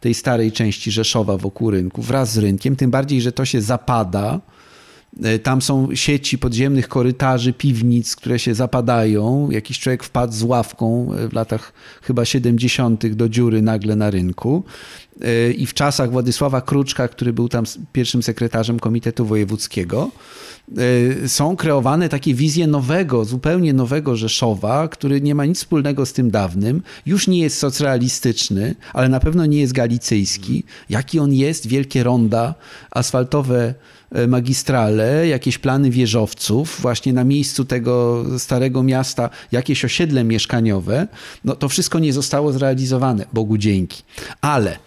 [0.01, 4.41] tej starej części Rzeszowa wokół rynku wraz z rynkiem, tym bardziej, że to się zapada.
[5.23, 9.51] E, tam są sieci podziemnych korytarzy, piwnic, które się zapadają.
[9.51, 11.73] Jakiś człowiek wpadł z ławką e, w latach
[12.03, 13.07] chyba 70.
[13.07, 14.65] do dziury nagle na rynku.
[15.21, 20.11] E, I w czasach Władysława Kruczka, który był tam pierwszym sekretarzem Komitetu Wojewódzkiego,
[21.27, 26.31] są kreowane takie wizje nowego, zupełnie nowego Rzeszowa, który nie ma nic wspólnego z tym
[26.31, 30.65] dawnym, już nie jest socrealistyczny, ale na pewno nie jest galicyjski.
[30.89, 31.67] Jaki on jest?
[31.67, 32.55] Wielkie ronda,
[32.91, 33.75] asfaltowe
[34.29, 41.09] magistrale, jakieś plany wieżowców, właśnie na miejscu tego starego miasta jakieś osiedle mieszkaniowe.
[41.45, 44.03] No to wszystko nie zostało zrealizowane, Bogu dzięki.
[44.41, 44.79] Ale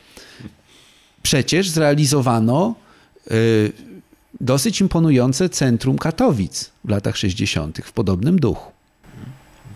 [1.23, 2.75] przecież zrealizowano
[3.31, 3.71] y,
[4.41, 7.79] dosyć imponujące centrum Katowic w latach 60.
[7.83, 8.71] w podobnym duchu.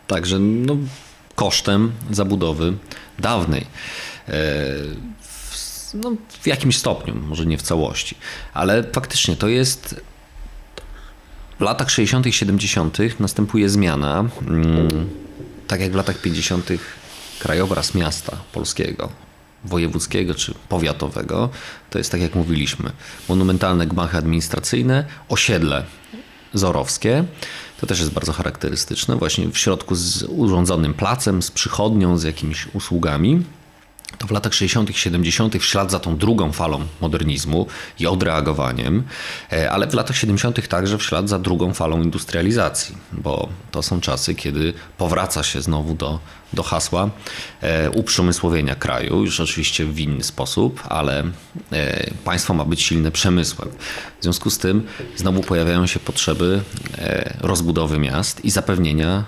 [0.07, 0.77] Także no,
[1.35, 2.73] kosztem zabudowy
[3.19, 3.65] dawnej.
[5.93, 8.15] No, w jakimś stopniu, może nie w całości,
[8.53, 10.01] ale faktycznie to jest.
[11.59, 12.97] W latach 60., 70.
[13.19, 14.25] następuje zmiana.
[14.47, 15.09] Mm,
[15.67, 16.69] tak jak w latach 50.
[17.39, 19.09] krajobraz miasta polskiego
[19.65, 21.49] wojewódzkiego czy powiatowego,
[21.89, 22.91] to jest tak jak mówiliśmy,
[23.29, 25.83] monumentalne gmachy administracyjne, osiedle
[26.53, 27.23] zorowskie.
[27.81, 32.67] To też jest bardzo charakterystyczne, właśnie w środku z urządzonym placem, z przychodnią, z jakimiś
[32.73, 33.43] usługami
[34.17, 37.67] to w latach 60., 70., w ślad za tą drugą falą modernizmu
[37.99, 39.03] i odreagowaniem,
[39.51, 40.67] e, ale w latach 70.
[40.67, 45.93] także w ślad za drugą falą industrializacji, bo to są czasy, kiedy powraca się znowu
[45.93, 46.19] do,
[46.53, 47.09] do hasła
[47.61, 51.23] e, uprzemysłowienia kraju, już oczywiście w inny sposób, ale
[51.71, 53.69] e, państwo ma być silne przemysłem.
[54.19, 56.61] W związku z tym znowu pojawiają się potrzeby
[57.39, 59.23] rozbudowy miast i zapewnienia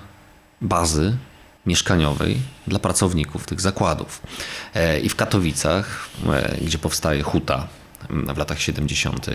[0.62, 1.18] bazy
[1.66, 4.22] mieszkaniowej dla pracowników tych zakładów.
[4.74, 7.68] E, I w Katowicach, e, gdzie powstaje huta
[8.10, 9.28] w latach 70.,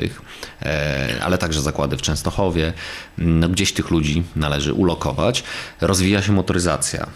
[0.63, 2.73] e, ale także zakłady w Częstochowie,
[3.19, 5.45] no gdzieś tych ludzi należy ulokować.
[5.81, 7.07] Rozwija się motoryzacja.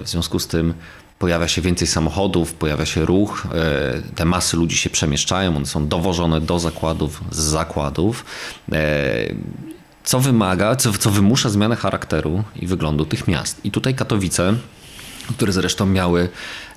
[0.00, 0.74] W związku z tym
[1.18, 3.46] pojawia się więcej samochodów, pojawia się ruch,
[4.14, 8.24] te masy ludzi się przemieszczają, one są dowożone do zakładów, z zakładów
[10.04, 13.64] co wymaga, co, co wymusza zmianę charakteru i wyglądu tych miast.
[13.64, 14.54] I tutaj Katowice,
[15.36, 16.28] które zresztą miały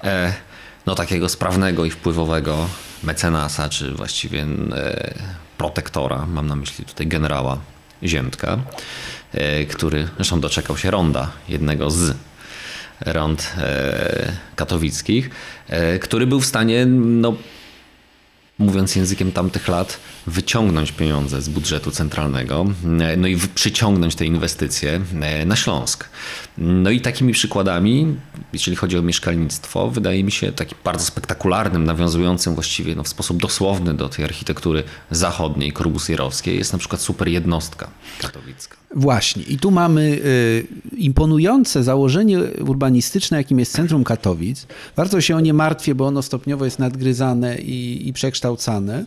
[0.03, 0.33] e,
[0.85, 2.67] no, takiego sprawnego i wpływowego
[3.03, 5.13] mecenasa, czy właściwie e,
[5.57, 7.57] protektora, mam na myśli tutaj generała
[8.03, 8.57] Ziemtka,
[9.33, 12.15] e, który zresztą doczekał się ronda, jednego z
[13.01, 15.29] rond e, katowickich,
[15.67, 17.35] e, który był w stanie no,
[18.59, 22.65] mówiąc językiem tamtych lat, wyciągnąć pieniądze z budżetu centralnego,
[23.01, 26.09] e, no i przyciągnąć te inwestycje e, na Śląsk.
[26.57, 28.15] No i takimi przykładami,
[28.53, 33.41] jeśli chodzi o mieszkalnictwo, wydaje mi się takim bardzo spektakularnym, nawiązującym właściwie no, w sposób
[33.41, 37.89] dosłowny do tej architektury zachodniej, korbusierowskiej, jest na przykład super jednostka
[38.21, 38.76] katowicka.
[38.95, 39.43] Właśnie.
[39.43, 44.67] I tu mamy y, imponujące założenie urbanistyczne, jakim jest centrum Katowic.
[44.95, 49.05] Bardzo się o nie martwię, bo ono stopniowo jest nadgryzane i, i przekształcane.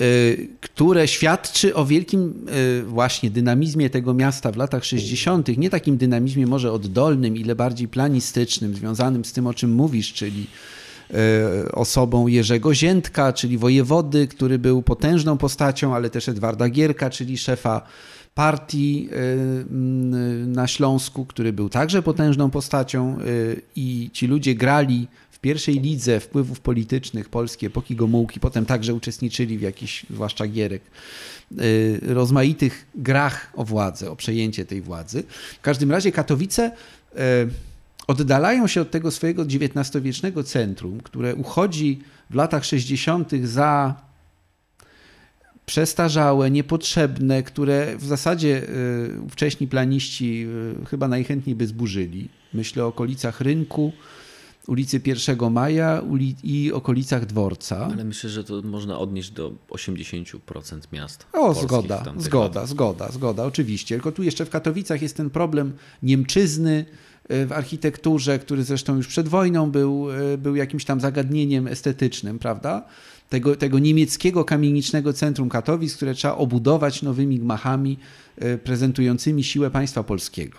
[0.00, 2.46] Y, które świadczy o wielkim
[2.80, 7.88] y, właśnie dynamizmie tego miasta w latach 60., nie takim dynamizmie może oddolnym, ile bardziej
[7.88, 10.46] planistycznym, związanym z tym, o czym mówisz, czyli
[11.72, 17.82] osobą Jerzego Ziętka, czyli wojewody, który był potężną postacią, ale też Edwarda Gierka, czyli szefa
[18.40, 19.08] partii
[20.46, 23.18] na Śląsku, który był także potężną postacią
[23.76, 25.06] i ci ludzie grali
[25.40, 30.82] pierwszej lidze wpływów politycznych polskiej epoki Gomułki, potem także uczestniczyli w jakichś, zwłaszcza Gierek,
[31.60, 35.22] y, rozmaitych grach o władzę, o przejęcie tej władzy.
[35.58, 36.72] W każdym razie Katowice
[37.12, 37.18] y,
[38.06, 42.00] oddalają się od tego swojego XIX-wiecznego centrum, które uchodzi
[42.30, 43.30] w latach 60.
[43.44, 43.94] za
[45.70, 48.62] przestarzałe, niepotrzebne, które w zasadzie
[49.26, 50.46] y, wcześni planiści
[50.88, 52.28] chyba najchętniej by zburzyli.
[52.54, 53.92] Myślę o okolicach rynku,
[54.66, 56.02] ulicy 1 Maja
[56.42, 57.88] i okolicach dworca.
[57.92, 61.26] Ale myślę, że to można odnieść do 80% miast.
[61.32, 63.94] O, zgoda, zgoda, zgoda, zgoda, oczywiście.
[63.94, 66.84] Tylko tu jeszcze w Katowicach jest ten problem Niemczyzny
[67.28, 72.38] e, w architekturze, który zresztą już przed wojną był, e, był jakimś tam zagadnieniem estetycznym,
[72.38, 72.84] prawda?
[73.30, 77.98] Tego, tego niemieckiego kamienicznego centrum Katowic, które trzeba obudować nowymi gmachami
[78.36, 80.58] e, prezentującymi siłę państwa polskiego.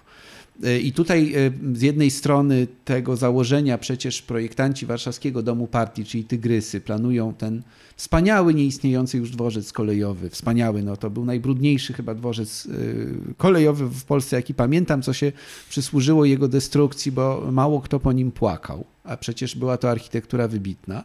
[0.84, 1.34] I tutaj
[1.74, 7.62] z jednej strony tego założenia przecież projektanci Warszawskiego Domu Partii, czyli Tygrysy, planują ten
[7.96, 10.30] wspaniały, nieistniejący już dworzec kolejowy.
[10.30, 12.68] Wspaniały, no to był najbrudniejszy chyba dworzec
[13.38, 15.32] kolejowy w Polsce, jaki pamiętam, co się
[15.70, 21.04] przysłużyło jego destrukcji, bo mało kto po nim płakał, a przecież była to architektura wybitna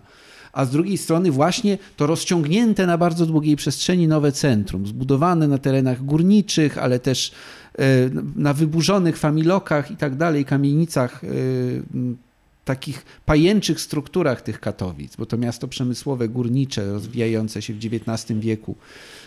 [0.57, 5.59] a z drugiej strony właśnie to rozciągnięte na bardzo długiej przestrzeni nowe centrum, zbudowane na
[5.59, 7.33] terenach górniczych, ale też
[7.79, 7.83] e,
[8.37, 11.29] na wyburzonych familokach i tak dalej, kamienicach, e,
[12.65, 18.77] takich pajęczych strukturach tych Katowic, bo to miasto przemysłowe, górnicze, rozwijające się w XIX wieku,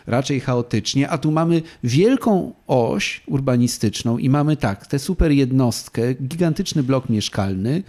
[0.08, 6.84] raczej chaotycznie, a tu mamy wielką oś urbanistyczną i mamy tak, tę super jednostkę, gigantyczny
[6.84, 7.84] blok mieszkalny,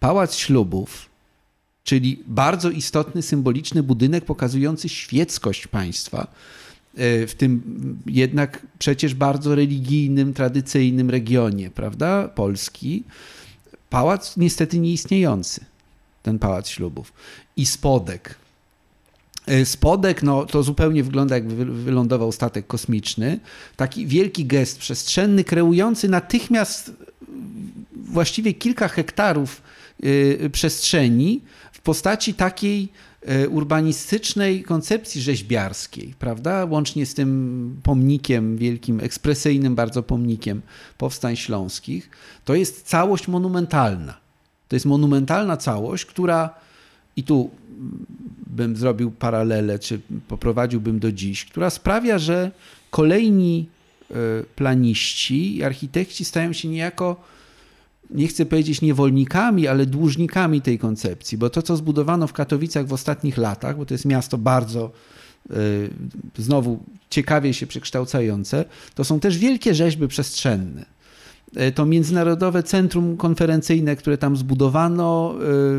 [0.00, 1.13] pałac ślubów,
[1.84, 6.26] czyli bardzo istotny, symboliczny budynek pokazujący świeckość państwa
[6.96, 7.62] e, w tym
[8.06, 13.02] jednak przecież bardzo religijnym, tradycyjnym regionie, prawda, Polski.
[13.90, 15.64] Pałac niestety nieistniejący,
[16.22, 17.12] ten pałac ślubów.
[17.56, 18.34] I spodek.
[19.46, 23.40] E, spodek, no to zupełnie wygląda jak wylądował statek kosmiczny.
[23.76, 26.92] Taki wielki gest przestrzenny, kreujący natychmiast
[27.96, 29.62] właściwie kilka hektarów
[30.42, 31.40] e, przestrzeni,
[31.84, 32.88] postaci takiej
[33.22, 36.64] e, urbanistycznej koncepcji rzeźbiarskiej, prawda?
[36.64, 40.62] Łącznie z tym pomnikiem wielkim, ekspresyjnym bardzo pomnikiem
[40.98, 42.10] powstań śląskich,
[42.44, 44.16] to jest całość monumentalna.
[44.68, 46.50] To jest monumentalna całość, która
[47.16, 47.50] i tu
[48.46, 52.50] bym zrobił paralelę, czy poprowadziłbym do dziś, która sprawia, że
[52.90, 53.68] kolejni
[54.10, 54.14] e,
[54.56, 57.16] planiści i architekci stają się niejako
[58.10, 62.92] nie chcę powiedzieć niewolnikami, ale dłużnikami tej koncepcji, bo to, co zbudowano w Katowicach w
[62.92, 64.90] ostatnich latach, bo to jest miasto bardzo
[65.50, 65.90] y,
[66.38, 68.64] znowu ciekawie się przekształcające,
[68.94, 70.86] to są też wielkie rzeźby przestrzenne.
[71.60, 75.34] Y, to Międzynarodowe Centrum Konferencyjne, które tam zbudowano,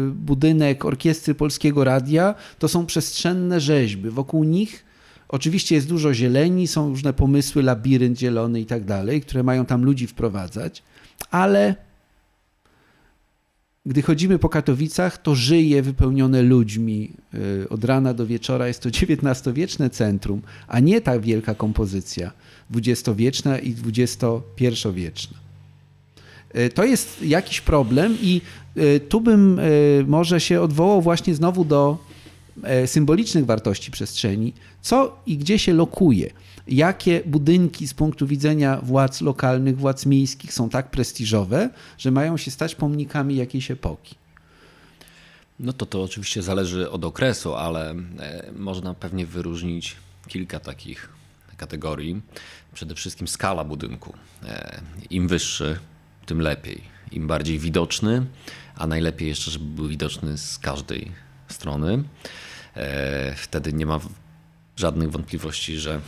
[0.07, 4.09] y, budynek Orkiestry Polskiego Radia, to są przestrzenne rzeźby.
[4.09, 4.85] Wokół nich
[5.27, 9.85] oczywiście jest dużo zieleni, są różne pomysły, labirynt zielony i tak dalej, które mają tam
[9.85, 10.83] ludzi wprowadzać,
[11.31, 11.75] ale
[13.85, 17.11] gdy chodzimy po Katowicach, to żyje wypełnione ludźmi
[17.63, 18.67] y, od rana do wieczora.
[18.67, 22.31] Jest to XIX-wieczne centrum, a nie ta wielka kompozycja
[22.69, 25.37] dwudziestowieczna i XXI-wieczna.
[26.55, 28.41] Y, to jest jakiś problem i
[28.77, 29.59] y, tu bym
[30.07, 31.97] może się odwołał właśnie znowu do
[32.85, 36.29] symbolicznych wartości przestrzeni, co i gdzie się lokuje
[36.67, 42.51] jakie budynki z punktu widzenia władz lokalnych, władz miejskich są tak prestiżowe, że mają się
[42.51, 44.15] stać pomnikami jakiejś epoki.
[45.59, 49.95] No to to oczywiście zależy od okresu, ale e, można pewnie wyróżnić
[50.27, 51.09] kilka takich
[51.57, 52.21] kategorii.
[52.73, 54.13] Przede wszystkim skala budynku.
[54.43, 55.79] E, Im wyższy,
[56.25, 56.81] tym lepiej.
[57.11, 58.25] Im bardziej widoczny,
[58.75, 61.11] a najlepiej jeszcze, żeby był widoczny z każdej
[61.47, 62.03] strony.
[62.75, 63.99] E, wtedy nie ma
[64.75, 66.01] żadnych wątpliwości, że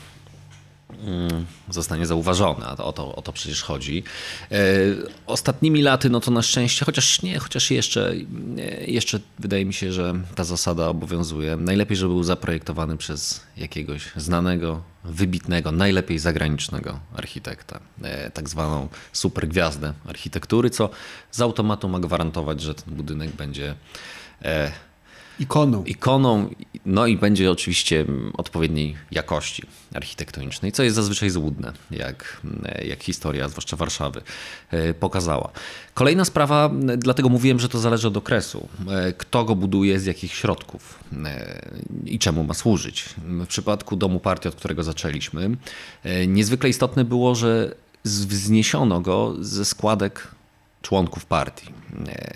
[1.70, 4.04] zostanie zauważone, a o to, o to przecież chodzi.
[4.52, 4.58] E,
[5.26, 8.14] ostatnimi laty, no to na szczęście, chociaż nie, chociaż jeszcze,
[8.88, 11.58] jeszcze wydaje mi się, że ta zasada obowiązuje.
[11.58, 17.80] Najlepiej, żeby był zaprojektowany przez jakiegoś znanego, wybitnego, najlepiej zagranicznego architekta.
[18.04, 20.90] E, tak zwaną supergwiazdę architektury, co
[21.32, 23.76] z automatu ma gwarantować, że ten budynek będzie
[24.42, 24.72] e,
[25.40, 25.84] Ikoną.
[25.84, 26.50] Ikoną,
[26.86, 28.06] no i będzie oczywiście
[28.38, 32.42] odpowiedniej jakości architektonicznej, co jest zazwyczaj złudne, jak,
[32.86, 34.22] jak historia, zwłaszcza Warszawy,
[34.72, 35.52] e, pokazała.
[35.94, 38.68] Kolejna sprawa, dlatego mówiłem, że to zależy od okresu.
[38.90, 41.62] E, kto go buduje, z jakich środków e,
[42.06, 43.06] i czemu ma służyć.
[43.18, 45.50] W przypadku domu partii, od którego zaczęliśmy,
[46.28, 50.28] niezwykle istotne było, że wzniesiono go ze składek
[50.82, 51.70] członków partii.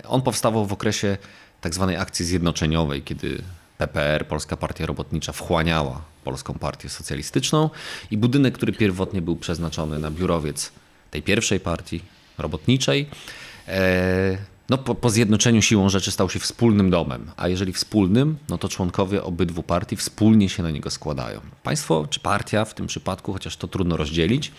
[0.08, 1.18] On powstawał w okresie
[1.62, 3.42] tak zwanej akcji zjednoczeniowej, kiedy
[3.78, 7.70] PPR, Polska Partia Robotnicza, wchłaniała Polską Partię Socjalistyczną
[8.10, 10.72] i budynek, który pierwotnie był przeznaczony na biurowiec
[11.10, 12.02] tej pierwszej partii
[12.38, 13.06] robotniczej,
[13.68, 18.58] e, no, po, po, zjednoczeniu siłą rzeczy stał się wspólnym domem, a jeżeli wspólnym, no
[18.58, 21.40] to członkowie obydwu partii wspólnie się na niego składają.
[21.62, 24.52] Państwo czy partia w tym przypadku, chociaż to trudno rozdzielić,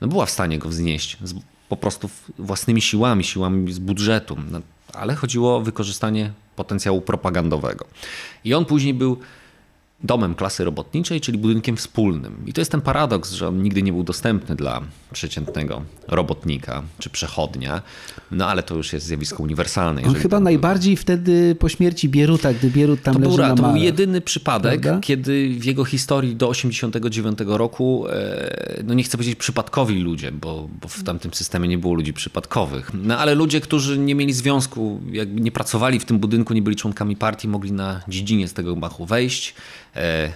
[0.00, 1.34] no była w stanie go wznieść z,
[1.68, 4.36] po prostu własnymi siłami, siłami z budżetu.
[4.50, 4.60] No,
[4.94, 7.86] ale chodziło o wykorzystanie potencjału propagandowego.
[8.44, 9.18] I on później był
[10.02, 12.42] domem klasy robotniczej, czyli budynkiem wspólnym.
[12.46, 14.82] I to jest ten paradoks, że on nigdy nie był dostępny dla
[15.12, 17.82] przeciętnego robotnika czy przechodnia,
[18.30, 20.02] no ale to już jest zjawisko uniwersalne.
[20.02, 24.20] On chyba najbardziej wtedy po śmierci Bieruta, gdy Bierut tam to leży To był jedyny
[24.20, 25.00] przypadek, Prawda?
[25.00, 30.68] kiedy w jego historii do 89 roku, e, no nie chcę powiedzieć przypadkowi ludzie, bo,
[30.80, 35.00] bo w tamtym systemie nie było ludzi przypadkowych, no ale ludzie, którzy nie mieli związku,
[35.12, 38.74] jakby nie pracowali w tym budynku, nie byli członkami partii, mogli na dziedzinie z tego
[38.74, 39.54] gmachu wejść,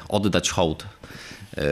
[0.09, 0.87] oddać hołd
[1.57, 1.63] e,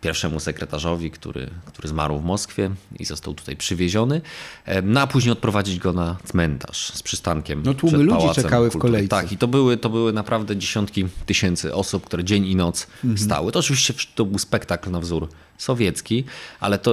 [0.00, 4.20] pierwszemu sekretarzowi, który, który zmarł w Moskwie i został tutaj przywieziony,
[4.64, 7.62] e, no a później odprowadzić go na cmentarz z przystankiem.
[7.64, 9.08] No, tłumy ludzi czekały w kolejce.
[9.08, 13.18] Tak, i to były, to były naprawdę dziesiątki tysięcy osób, które dzień i noc Mhm.
[13.18, 13.52] stały.
[13.52, 15.28] To oczywiście to był spektakl na wzór
[15.58, 16.24] sowiecki,
[16.60, 16.92] ale to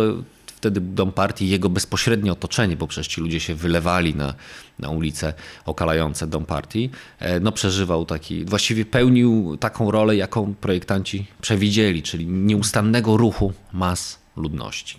[0.57, 4.33] wtedy dom partii jego bezpośrednie otoczenie, bo przecież ci ludzie się wylewali na,
[4.79, 5.33] na ulice
[5.65, 6.89] okalające dom partii,
[7.19, 14.19] e, no przeżywał taki, właściwie pełnił taką rolę, jaką projektanci przewidzieli, czyli nieustannego ruchu mas
[14.35, 14.97] ludności.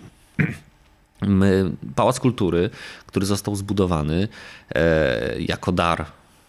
[1.95, 2.71] Pałac Kultury,
[3.07, 4.29] który został zbudowany
[4.75, 6.07] e, jako dar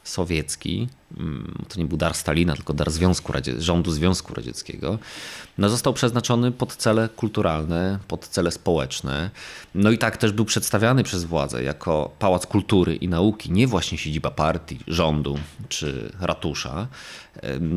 [0.10, 0.88] sowiecki,
[1.18, 5.00] mm, to nie był dar Stalina, tylko dar Związku Radzie- rządu Związku Radzieckiego,
[5.58, 9.30] no został przeznaczony pod cele kulturalne, pod cele społeczne.
[9.76, 13.98] No i tak też był przedstawiany przez władzę jako Pałac Kultury i Nauki, nie właśnie
[13.98, 15.40] siedziba partii, rządu
[15.70, 16.88] czy ratusza,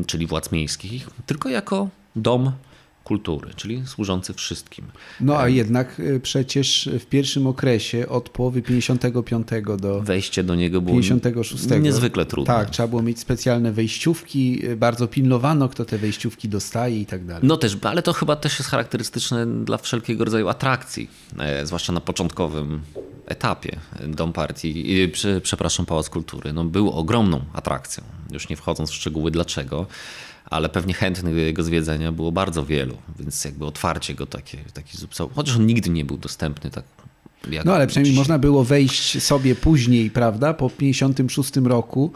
[0.07, 2.51] czyli władz miejskich, tylko jako dom
[3.03, 4.85] kultury, czyli służący wszystkim.
[5.21, 9.47] No a jednak y, przecież w pierwszym okresie od połowy 55
[9.77, 11.63] do Wejście do niego było 56.
[11.81, 12.53] niezwykle trudne.
[12.53, 17.25] Tak, trzeba było mieć specjalne wejściówki, y, bardzo pilnowano, kto te wejściówki dostaje i tak
[17.25, 17.43] dalej.
[17.47, 22.01] No też, ale to chyba też jest charakterystyczne dla wszelkiego rodzaju atrakcji, e, zwłaszcza na
[22.01, 22.81] początkowym
[23.25, 23.79] etapie.
[24.07, 28.03] Dom Partii, e, prze- przepraszam, Pałac Kultury, no był ogromną atrakcją.
[28.31, 29.85] Już nie wchodząc w szczegóły dlaczego,
[30.53, 34.97] ale pewnie chętnych do jego zwiedzenia było bardzo wielu, więc jakby otwarcie go takie, taki
[34.97, 36.83] zupełnie, chociaż on nigdy nie był dostępny tak
[37.51, 42.11] jak No ale przynajmniej można było wejść sobie później, prawda, po 56 roku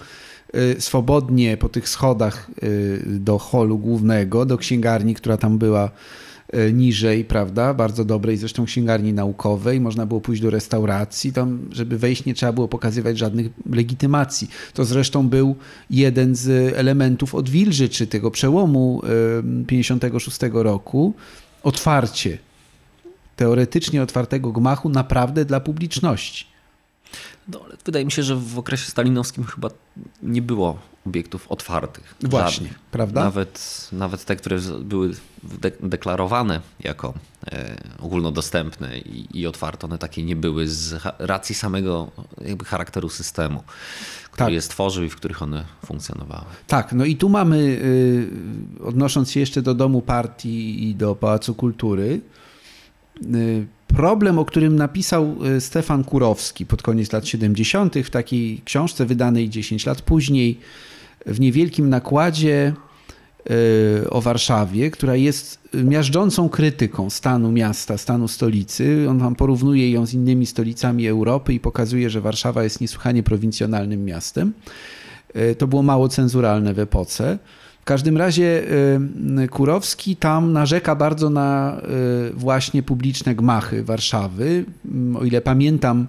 [0.55, 5.91] y, swobodnie po tych schodach y, do holu głównego, do księgarni, która tam była
[6.73, 12.25] niżej, prawda, bardzo dobrej zresztą księgarni naukowej, można było pójść do restauracji, tam żeby wejść.
[12.25, 14.49] Nie trzeba było pokazywać żadnych legitymacji.
[14.73, 15.55] To zresztą był
[15.89, 19.01] jeden z elementów odwilży, czy tego przełomu
[19.61, 21.13] y, 56 roku,
[21.63, 22.37] otwarcie.
[23.35, 26.45] Teoretycznie otwartego gmachu naprawdę dla publiczności.
[27.47, 29.69] No, ale wydaje mi się, że w okresie stalinowskim chyba
[30.23, 32.15] nie było obiektów otwartych.
[32.21, 32.79] Właśnie, Żadnych.
[32.79, 33.23] prawda?
[33.23, 37.13] Nawet, nawet te, które były de deklarowane jako
[37.51, 42.11] e, ogólnodostępne i, i otwarte, one takie nie były z racji samego
[42.45, 43.63] jakby charakteru systemu,
[44.31, 44.53] który Tak.
[44.53, 46.45] je stworzył i w których one funkcjonowały.
[46.67, 48.29] Tak, no i tu mamy, y,
[48.83, 52.21] odnosząc się jeszcze do Domu Partii i do Pałacu Kultury,
[53.35, 53.67] y,
[53.97, 57.95] problem, o którym napisał y, Stefan Kurowski pod koniec lat 70.
[58.03, 60.59] w takiej książce wydanej 10 lat później,
[61.25, 62.73] w niewielkim nakładzie
[64.03, 69.05] y, o Warszawie, która jest miażdżącą krytyką stanu miasta, stanu stolicy.
[69.09, 74.05] On tam porównuje ją z innymi stolicami Europy i pokazuje, że Warszawa jest niesłychanie prowincjonalnym
[74.05, 74.53] miastem.
[75.35, 77.39] Y, To było mało cenzuralne w epoce.
[77.87, 78.63] Każdym razie
[79.43, 81.81] y, Kurowski tam narzeka bardzo na
[82.29, 84.65] y, właśnie publiczne gmachy Warszawy.
[84.85, 86.07] Mm, O ile pamiętam,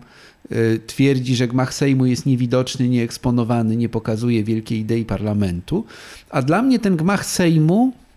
[0.53, 5.85] y, twierdzi, że gmach Sejmu jest niewidoczny, nieeksponowany, nie pokazuje wielkiej idei parlamentu.
[6.31, 8.08] A dla mnie ten gmach Sejmu y,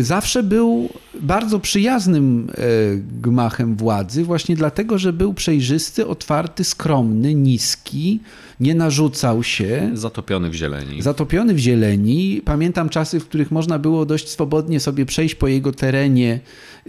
[0.00, 0.88] zawsze był
[1.20, 8.20] bardzo przyjaznym y, gmachem władzy, właśnie dlatego, że był przejrzysty, otwarty, skromny, niski,
[8.60, 9.90] nie narzucał się.
[9.94, 11.02] Zatopiony w zieleni.
[11.02, 12.42] Zatopiony w zieleni.
[12.44, 16.40] Pamiętam czasy, w których można było dość swobodnie sobie przejść po jego terenie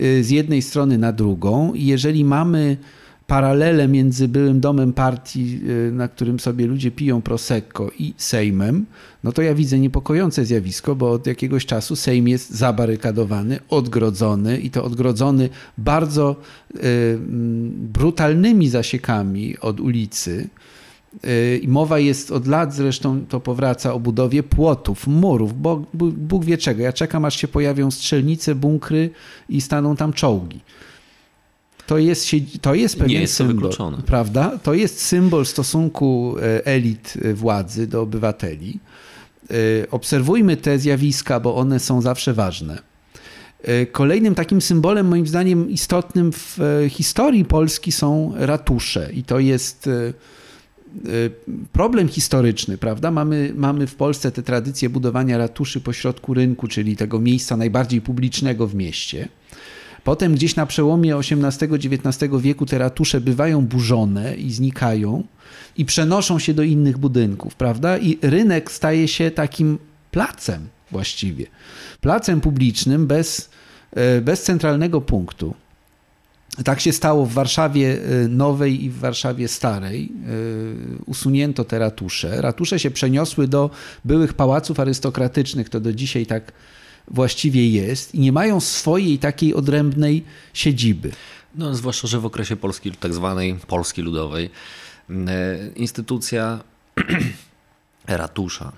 [0.01, 1.73] y, z jednej strony na drugą.
[1.73, 2.77] I jeżeli mamy
[3.33, 8.85] paralelę między byłym domem partii, y, na którym sobie ludzie piją prosecco i Sejmem,
[9.23, 14.69] no to ja widzę niepokojące zjawisko, bo od jakiegoś czasu Sejm jest zabarykadowany, odgrodzony i
[14.69, 16.35] to odgrodzony bardzo
[16.75, 20.49] y, mm, brutalnymi zasiekami od ulicy.
[21.25, 26.45] Y, I mowa jest od lat, zresztą to powraca o budowie płotów, murów, bo Bóg
[26.45, 26.81] wie czego.
[26.81, 29.09] Ja czekam, aż się pojawią strzelnice, bunkry
[29.49, 30.59] i staną tam czołgi.
[31.87, 32.27] To jest,
[32.61, 33.97] to jest pewien jest symbol, wykluczone.
[34.05, 34.59] prawda?
[34.63, 38.79] To jest symbol stosunku e, elit e, władzy do obywateli.
[39.51, 39.55] E,
[39.91, 42.93] Obserwujmy te zjawiska, bo one są zawsze ważne.
[43.91, 46.59] Kolejnym takim symbolem, moim zdaniem, istotnym w
[46.89, 49.09] historii Polski są ratusze.
[49.13, 49.89] I to jest
[51.71, 53.11] problem historyczny, prawda?
[53.11, 58.67] Mamy, mamy w Polsce tę tradycję budowania ratuszy pośrodku rynku, czyli tego miejsca najbardziej publicznego
[58.67, 59.27] w mieście.
[60.03, 65.23] Potem gdzieś na przełomie XVIII-XIX wieku te ratusze bywają burzone i znikają
[65.77, 67.97] i przenoszą się do innych budynków, prawda?
[67.97, 69.79] I rynek staje się takim
[70.11, 71.45] placem właściwie.
[72.01, 73.49] Placem publicznym bez,
[73.91, 75.53] e, bez centralnego punktu.
[76.63, 80.11] Tak się stało w Warszawie e, Nowej i w Warszawie Starej.
[80.11, 82.41] E, usunięto te ratusze.
[82.41, 83.69] Ratusze się przeniosły do
[84.05, 86.51] byłych pałaców arystokratycznych, to do dzisiaj tak
[87.07, 90.23] właściwie jest, i nie mają swojej takiej odrębnej
[90.53, 91.11] siedziby.
[91.55, 94.49] No, zwłaszcza, że w okresie Polski, tak zwanej Polski Ludowej,
[95.75, 96.59] instytucja
[98.07, 98.71] ratusza,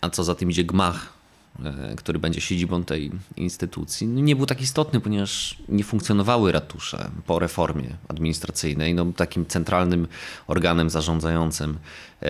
[0.00, 1.18] a co za tym idzie gmach
[1.64, 7.10] E, który będzie siedzibą tej instytucji, no, nie był tak istotny, ponieważ nie funkcjonowały ratusze
[7.26, 8.94] po reformie administracyjnej.
[8.94, 10.08] No, takim centralnym
[10.46, 11.78] organem zarządzającym
[12.22, 12.28] e,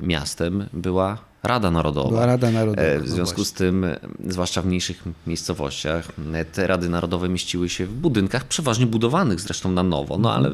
[0.00, 2.08] miastem była Rada Narodowa.
[2.08, 2.82] Była Rada Narodowa.
[2.82, 3.86] E, w no związku no z tym,
[4.26, 6.08] zwłaszcza w mniejszych miejscowościach,
[6.52, 10.50] te Rady Narodowe mieściły się w budynkach przeważnie budowanych zresztą na nowo, no ale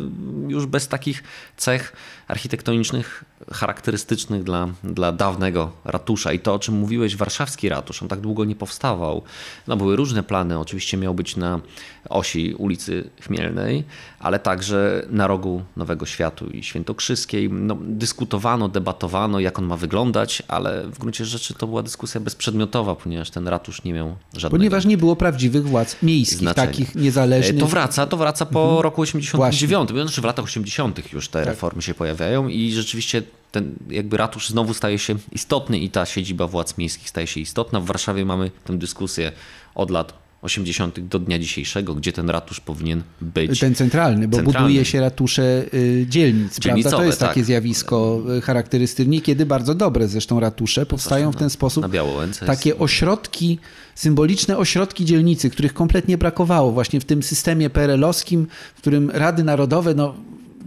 [0.49, 1.23] już bez takich
[1.57, 1.93] cech
[2.29, 6.33] architektonicznych charakterystycznych dla, dla dawnego ratusza.
[6.33, 9.23] I to, o czym mówiłeś, warszawski ratusz, on tak długo nie powstawał.
[9.67, 11.61] No, były różne plany, oczywiście miał być na
[12.09, 13.85] osi ulicy Chmielnej,
[14.19, 17.51] ale także na rogu Nowego Światu i Świętokrzyskiej.
[17.51, 22.95] No, dyskutowano, debatowano, jak on ma wyglądać, ale w gruncie rzeczy to była dyskusja bezprzedmiotowa,
[22.95, 26.67] ponieważ ten ratusz nie miał żadnego Ponieważ nie było prawdziwych władz miejskich, znaczenia.
[26.67, 27.61] takich niezależnych.
[27.61, 28.81] To wraca, to wraca po mhm.
[28.81, 29.91] roku 89.
[29.91, 31.13] Znaczy w latach 80.
[31.13, 31.49] już te tak.
[31.49, 33.23] reformy się pojawiają i rzeczywiście
[33.53, 37.81] ten jakby ratusz znowu staje się istotny i ta siedziba władz miejskich staje się istotna.
[37.81, 39.33] W Warszawie mamy tę dyskusję
[39.75, 41.01] od lat 80.
[41.01, 43.61] do dnia dzisiejszego, gdzie ten ratusz powinien być.
[43.61, 44.69] Ten centralny, bo centralny.
[44.69, 46.61] buduje się ratusze y, dzielnic.
[46.61, 46.91] Prawda?
[46.91, 47.29] To jest tak.
[47.29, 51.83] takie zjawisko y, charakterystyczne, niekiedy bardzo dobre zresztą ratusze powstają w ten sposób.
[51.83, 52.83] Na Białołęce takie jest...
[52.83, 53.59] ośrodki,
[53.95, 59.95] symboliczne ośrodki dzielnicy, których kompletnie brakowało właśnie w tym systemie PRL-owskim, w którym Rady Narodowe,
[59.95, 60.15] no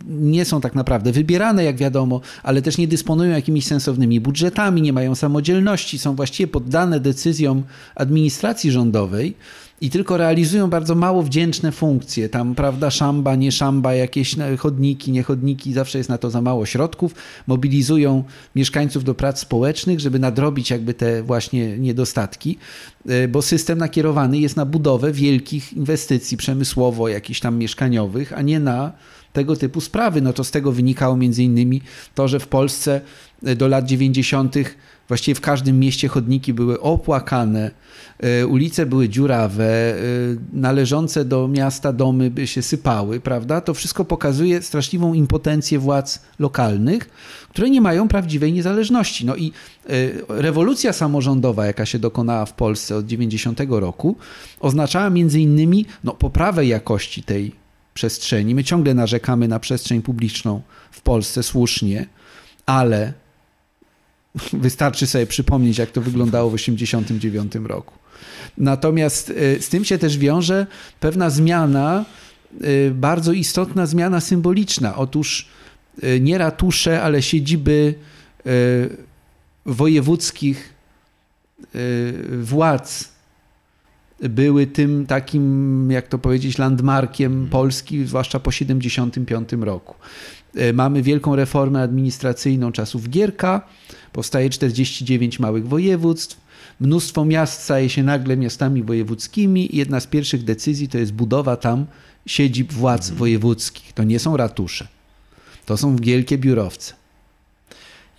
[0.08, 4.94] nie są tak naprawdę wybierane, jak wiadomo, ale też nie dysponują jakimiś sensownymi budżetami, nie
[4.94, 7.64] mają samodzielności, są właściwie poddane decyzjom
[7.96, 9.36] administracji rządowej
[9.82, 12.30] i tylko realizują bardzo mało wdzięczne funkcje.
[12.30, 16.66] Tam, prawda, szamba, nie szamba, jakieś chodniki, nie chodniki, zawsze jest na to za mało
[16.66, 17.16] środków.
[17.48, 18.24] Mobilizują
[18.56, 22.58] mieszkańców do prac społecznych, żeby nadrobić jakby te właśnie niedostatki,
[23.08, 28.60] e, bo system nakierowany jest na budowę wielkich inwestycji przemysłowo, jakichś tam mieszkaniowych, a nie
[28.60, 28.92] na
[29.34, 30.22] tego typu sprawy.
[30.22, 31.82] No to z tego wynikało między innymi
[32.16, 33.02] to, że w Polsce
[33.56, 34.56] do lat 90.
[35.08, 37.72] właściwie w każdym mieście chodniki były opłakane,
[38.20, 39.98] e, ulice były dziurawe, e,
[40.54, 43.62] należące do miasta domy by się sypały, prawda?
[43.62, 47.10] To wszystko pokazuje straszliwą impotencję władz lokalnych,
[47.50, 49.26] które nie mają prawdziwej niezależności.
[49.26, 49.52] No i
[50.28, 54.16] rewolucja samorządowa, jaka się dokonała w Polsce od 90 roku,
[54.60, 57.62] oznaczała między innymi no, poprawę jakości tej
[57.94, 58.56] przestrzeni.
[58.56, 60.62] My ciągle narzekamy na przestrzeń publiczną
[60.92, 62.06] w Polsce słusznie,
[62.66, 63.14] ale
[64.54, 67.94] wystarczy sobie przypomnieć, jak to wyglądało w 1989 roku.
[68.58, 70.68] Natomiast y, z tym się też wiąże
[71.00, 72.06] pewna zmiana,
[72.64, 74.96] y, bardzo istotna zmiana symboliczna.
[74.96, 75.48] Otóż
[76.04, 77.94] y, nie ratusze, ale siedziby
[79.66, 80.74] wojewódzkich
[82.42, 83.12] władz
[84.20, 87.48] były tym takim, jak to powiedzieć, landmarkiem.
[87.52, 89.96] Polski, zwłaszcza po 1975 roku.
[90.56, 93.62] E, mamy wielką reformę administracyjną czasów Gierka,
[94.14, 96.42] powstaje 49 małych województw,
[96.80, 99.70] mnóstwo miast staje się nagle miastami wojewódzkimi.
[99.74, 101.86] Jedna z pierwszych decyzji to jest budowa tam
[102.26, 103.18] siedzib władz mhm.
[103.20, 103.94] wojewódzkich.
[103.94, 104.88] To nie są ratusze,
[105.66, 107.01] to są wielkie biurowce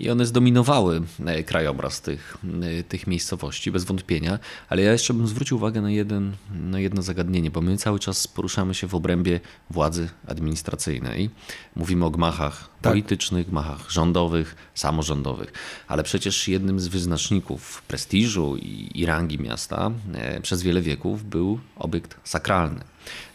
[0.02, 4.38] i one zdominowały e, krajobraz tych, e, tych miejscowości, bez wątpienia.
[4.68, 8.28] Ale ja jeszcze bym zwrócił uwagę na, jeden, na jedno zagadnienie, bo my cały czas
[8.28, 9.40] poruszamy się w obrębie
[9.70, 11.30] władzy administracyjnej.
[11.76, 12.92] Mówimy o gmachach tak.
[12.92, 15.52] politycznych, gmachach rządowych, samorządowych,
[15.88, 21.58] ale przecież jednym z wyznaczników prestiżu i, i rangi miasta e, przez wiele wieków był
[21.76, 22.80] obiekt sakralny.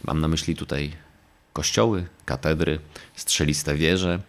[0.03, 0.91] Mam na myśli tutaj
[1.53, 2.79] kościoły, katedry,
[3.15, 4.19] strzeliste wieże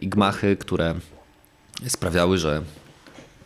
[0.00, 0.94] i gmachy, które
[1.88, 2.62] sprawiały, że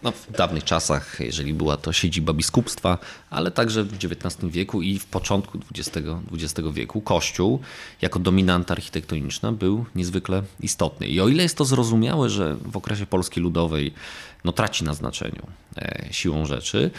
[0.02, 2.98] no, w dawnych czasach, jeżeli była to siedziba biskupstwa,
[3.30, 7.60] ale także w XIX wieku i w początku XX, XX wieku Kościół
[8.02, 11.06] jako dominanta architektoniczna był niezwykle istotny.
[11.06, 13.94] I o ile jest to zrozumiałe, że w okresie Polski Ludowej
[14.44, 16.90] no, traci na znaczeniu e, siłą rzeczy,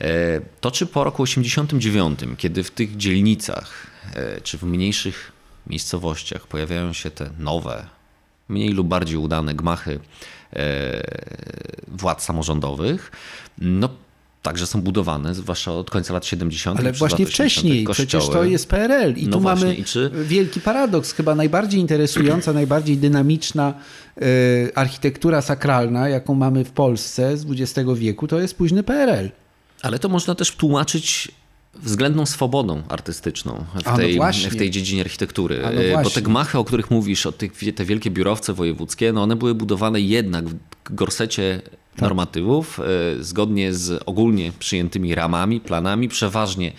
[0.00, 5.32] e, to czy po roku 89, kiedy w tych dzielnicach e, czy w mniejszych
[5.66, 7.86] miejscowościach pojawiają się te nowe
[8.50, 10.00] mniej lub bardziej udane gmachy
[11.88, 13.12] władz samorządowych,
[13.58, 13.88] no
[14.42, 16.80] także są budowane, zwłaszcza od końca lat 70.
[16.80, 20.10] Ale właśnie wcześniej, przecież to jest PRL i no tu właśnie, mamy czy...
[20.24, 23.74] wielki paradoks, chyba najbardziej interesująca, najbardziej dynamiczna
[24.22, 29.30] y, architektura sakralna, jaką mamy w Polsce z XX wieku, to jest późny PRL.
[29.82, 31.32] Ale to można też tłumaczyć
[31.74, 35.62] względną swobodą artystyczną w, no tej, no w tej dziedzinie architektury.
[35.94, 39.36] No Bo te gmachy, o których mówisz, o tych, te wielkie biurowce wojewódzkie, no one
[39.36, 40.54] były budowane jednak w
[40.90, 42.02] gorsecie tak.
[42.02, 42.84] normatywów, e,
[43.24, 46.72] zgodnie z ogólnie przyjętymi ramami, planami, przeważnie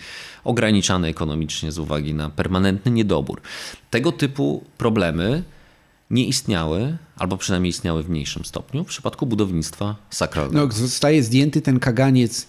[0.44, 3.40] ograniczane ekonomicznie z uwagi na permanentny niedobór.
[3.90, 5.42] Tego typu problemy
[6.10, 10.66] nie istniały, albo przynajmniej istniały w mniejszym stopniu w przypadku budownictwa sakralnego.
[10.66, 12.46] No, zostaje zdjęty ten kaganiec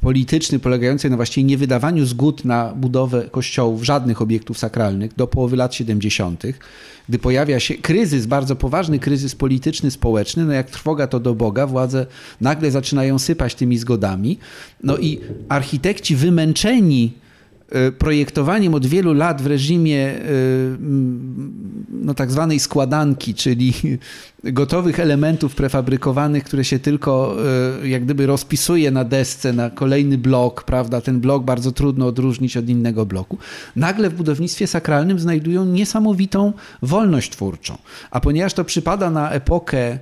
[0.00, 5.74] polityczny polegający na właściwie niewydawaniu zgód na budowę kościołów, żadnych obiektów sakralnych do połowy lat
[5.74, 6.42] 70.,
[7.08, 11.66] gdy pojawia się kryzys, bardzo poważny kryzys polityczny, społeczny, no jak trwoga to do Boga,
[11.66, 12.06] władze
[12.40, 14.38] nagle zaczynają sypać tymi zgodami.
[14.82, 17.12] No i architekci wymęczeni
[17.98, 20.22] projektowaniem od wielu lat w reżimie e,
[21.90, 23.72] no, tak zwanej składanki, czyli
[24.44, 27.36] gotowych elementów prefabrykowanych, które się tylko
[27.82, 31.00] e, jak gdyby rozpisuje na desce, na kolejny blok, prawda?
[31.00, 33.38] Ten blok bardzo trudno odróżnić od innego bloku.
[33.76, 36.52] Nagle w budownictwie sakralnym znajdują niesamowitą
[36.82, 37.78] wolność twórczą.
[38.10, 39.98] A ponieważ to przypada na epokę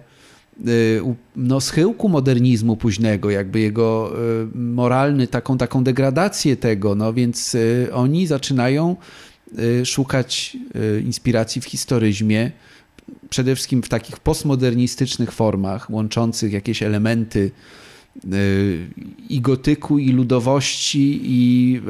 [1.36, 4.12] no, schyłku modernizmu późnego, jakby jego
[4.54, 8.96] y, moralny, taką, taką degradację tego, no więc y, oni zaczynają
[9.84, 10.56] szukać
[11.04, 12.50] inspiracji w historyzmie,
[13.30, 17.50] przede wszystkim w takich postmodernistycznych formach, łączących jakieś elementy
[19.28, 21.80] i gotyku, i ludowości, i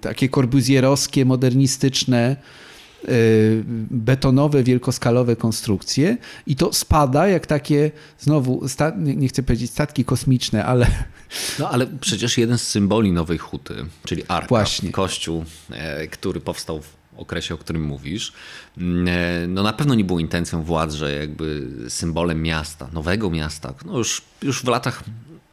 [0.00, 2.65] takie korbuzjerowskie, modernistyczne Y,
[3.90, 10.86] betonowe, wielkoskalowe konstrukcje i to spada jak takie, znowu, nie chcę powiedzieć statki kosmiczne, ale...
[11.58, 14.90] No ale przecież jeden z symboli Nowej Huty, czyli Arka, Właśnie.
[14.92, 18.32] kościół, e, który powstał w okresie, o którym mówisz,
[18.78, 23.74] mm, e, no na pewno nie było intencją władz, że jakby symbolem miasta, nowego miasta,
[23.84, 25.04] no już, już w latach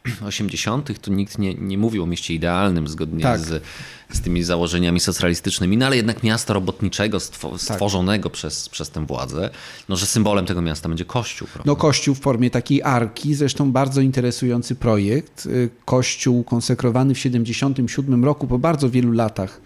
[0.26, 1.02] 80.
[1.02, 3.40] to nikt nie, nie mówił o mieście idealnym zgodnie tak.
[3.40, 3.64] z,
[4.12, 7.62] z tymi założeniami socjalistycznymi, no ale jednak miasta robotniczego tak.
[7.62, 8.34] stworzonego tak.
[8.34, 9.50] przez, przez tę władzę,
[9.90, 11.48] no że symbolem tego miasta będzie kościół.
[11.54, 11.72] Prawda?
[11.72, 15.46] No kościół w formie takiej arki, zresztą bardzo interesujący projekt.
[15.46, 19.62] Y, kościół konsekrowany w 77 roku po bardzo wielu latach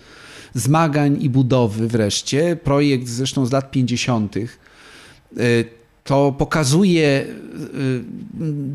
[0.54, 2.56] zmagań i budowy wreszcie.
[2.56, 4.36] Projekt zresztą z lat 50
[6.08, 8.04] to pokazuje y,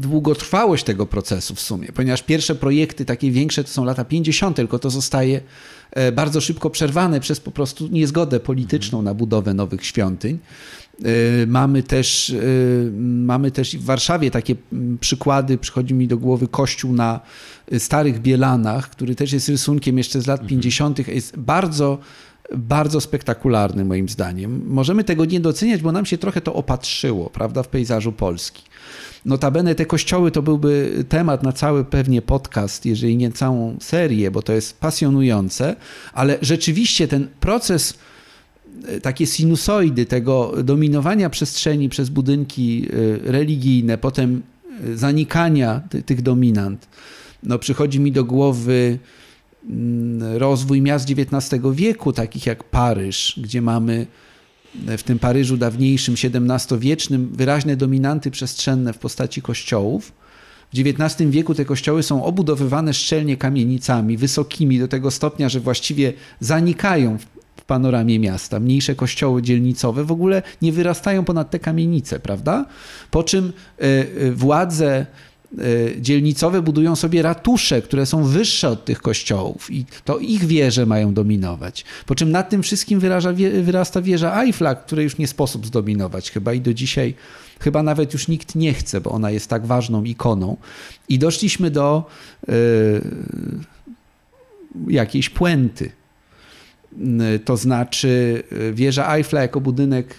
[0.01, 4.79] długotrwałość tego procesu w sumie, ponieważ pierwsze projekty takie większe to są lata 50., tylko
[4.79, 5.41] to zostaje
[5.91, 10.39] e, bardzo szybko przerwane przez po prostu niezgodę polityczną na budowę nowych świątyń.
[11.05, 12.37] E, mamy też, e,
[13.01, 14.55] mamy też w Warszawie takie
[15.01, 17.21] przykłady, przychodzi mi do głowy kościół na
[17.79, 21.17] Starych Bielanach, który też jest rysunkiem jeszcze z lat 50., mhm.
[21.17, 21.99] jest bardzo
[22.57, 24.63] bardzo spektakularny moim zdaniem.
[24.67, 28.63] Możemy tego nie doceniać, bo nam się trochę to opatrzyło, prawda, w pejzażu Polski.
[29.25, 34.43] Notabene te kościoły to byłby temat na cały pewnie podcast, jeżeli nie całą serię, bo
[34.43, 35.77] to jest pasjonujące,
[36.13, 37.95] ale rzeczywiście ten proces
[38.89, 44.43] e, takie sinusoidy tego dominowania przestrzeni przez budynki e, religijne, potem
[44.85, 46.89] e, zanikania tych dominant.
[47.43, 48.99] No, przychodzi mi do głowy
[50.35, 54.07] rozwój miast XIX wieku, takich jak Paryż, gdzie mamy
[54.89, 60.13] e, w tym Paryżu dawniejszym, XVII-wiecznym, wyraźne dominanty przestrzenne w postaci kościołów.
[60.73, 66.13] W XIX wieku te kościoły są obudowywane szczelnie kamienicami, wysokimi do tego stopnia, że właściwie
[66.41, 67.19] zanikają
[67.57, 68.61] w panoramie miasta.
[68.61, 72.67] Mniejsze kościoły dzielnicowe w ogóle nie wyrastają ponad te kamienice, prawda?
[73.11, 75.07] Po czym e, e, władze
[76.01, 81.15] dzielnicowe budują sobie ratusze, które są wyższe od tych kościołów i to ich wieże mają
[81.15, 81.85] dominować.
[82.07, 83.33] Po czym nad tym wszystkim wyraża,
[83.63, 87.15] wyrasta wieża Eiffla, której już nie sposób zdominować chyba i do dzisiaj
[87.61, 90.57] chyba nawet już nikt nie chce, bo ona jest tak ważną ikoną.
[91.09, 92.05] I doszliśmy do
[92.49, 92.53] y,
[94.89, 95.91] jakiejś puenty.
[97.35, 98.43] Y, to znaczy
[98.73, 100.15] wieża Eiffla jako budynek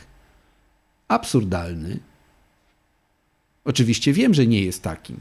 [1.07, 1.99] absurdalny,
[3.65, 5.17] Oczywiście wiem, że nie jest takim.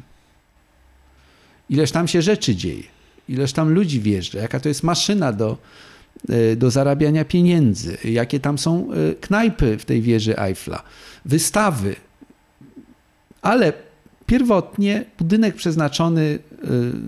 [1.70, 2.82] Ileż tam się rzeczy dzieje,
[3.28, 5.58] ileż tam ludzi wjeżdża, jaka to jest maszyna do,
[6.28, 10.82] e, do zarabiania pieniędzy, jakie tam są e, knajpy w tej wieży Eiffla,
[11.24, 11.96] wystawy.
[13.42, 13.72] Ale
[14.32, 16.38] Pierwotnie budynek przeznaczony y,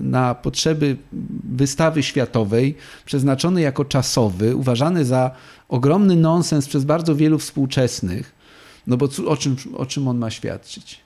[0.01, 0.97] na potrzeby
[1.45, 2.75] wystawy światowej,
[3.05, 5.31] przeznaczony jako czasowy, uważany za
[5.69, 8.33] ogromny nonsens przez bardzo wielu współczesnych,
[8.87, 11.04] no bo o czym, o czym on ma świadczyć?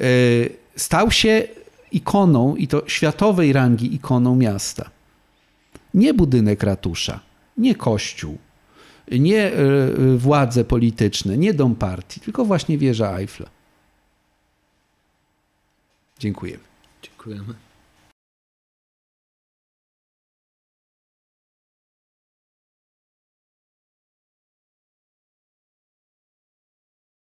[0.00, 1.48] Y, stał się
[1.92, 4.90] ikoną i to światowej rangi ikoną miasta.
[5.94, 7.20] Nie budynek ratusza,
[7.56, 8.38] nie kościół,
[9.10, 13.46] nie y, władze polityczne, nie dom partii, tylko właśnie wieża Eiffla.
[16.18, 16.64] Dziękujemy.
[17.02, 17.54] Dziękujemy.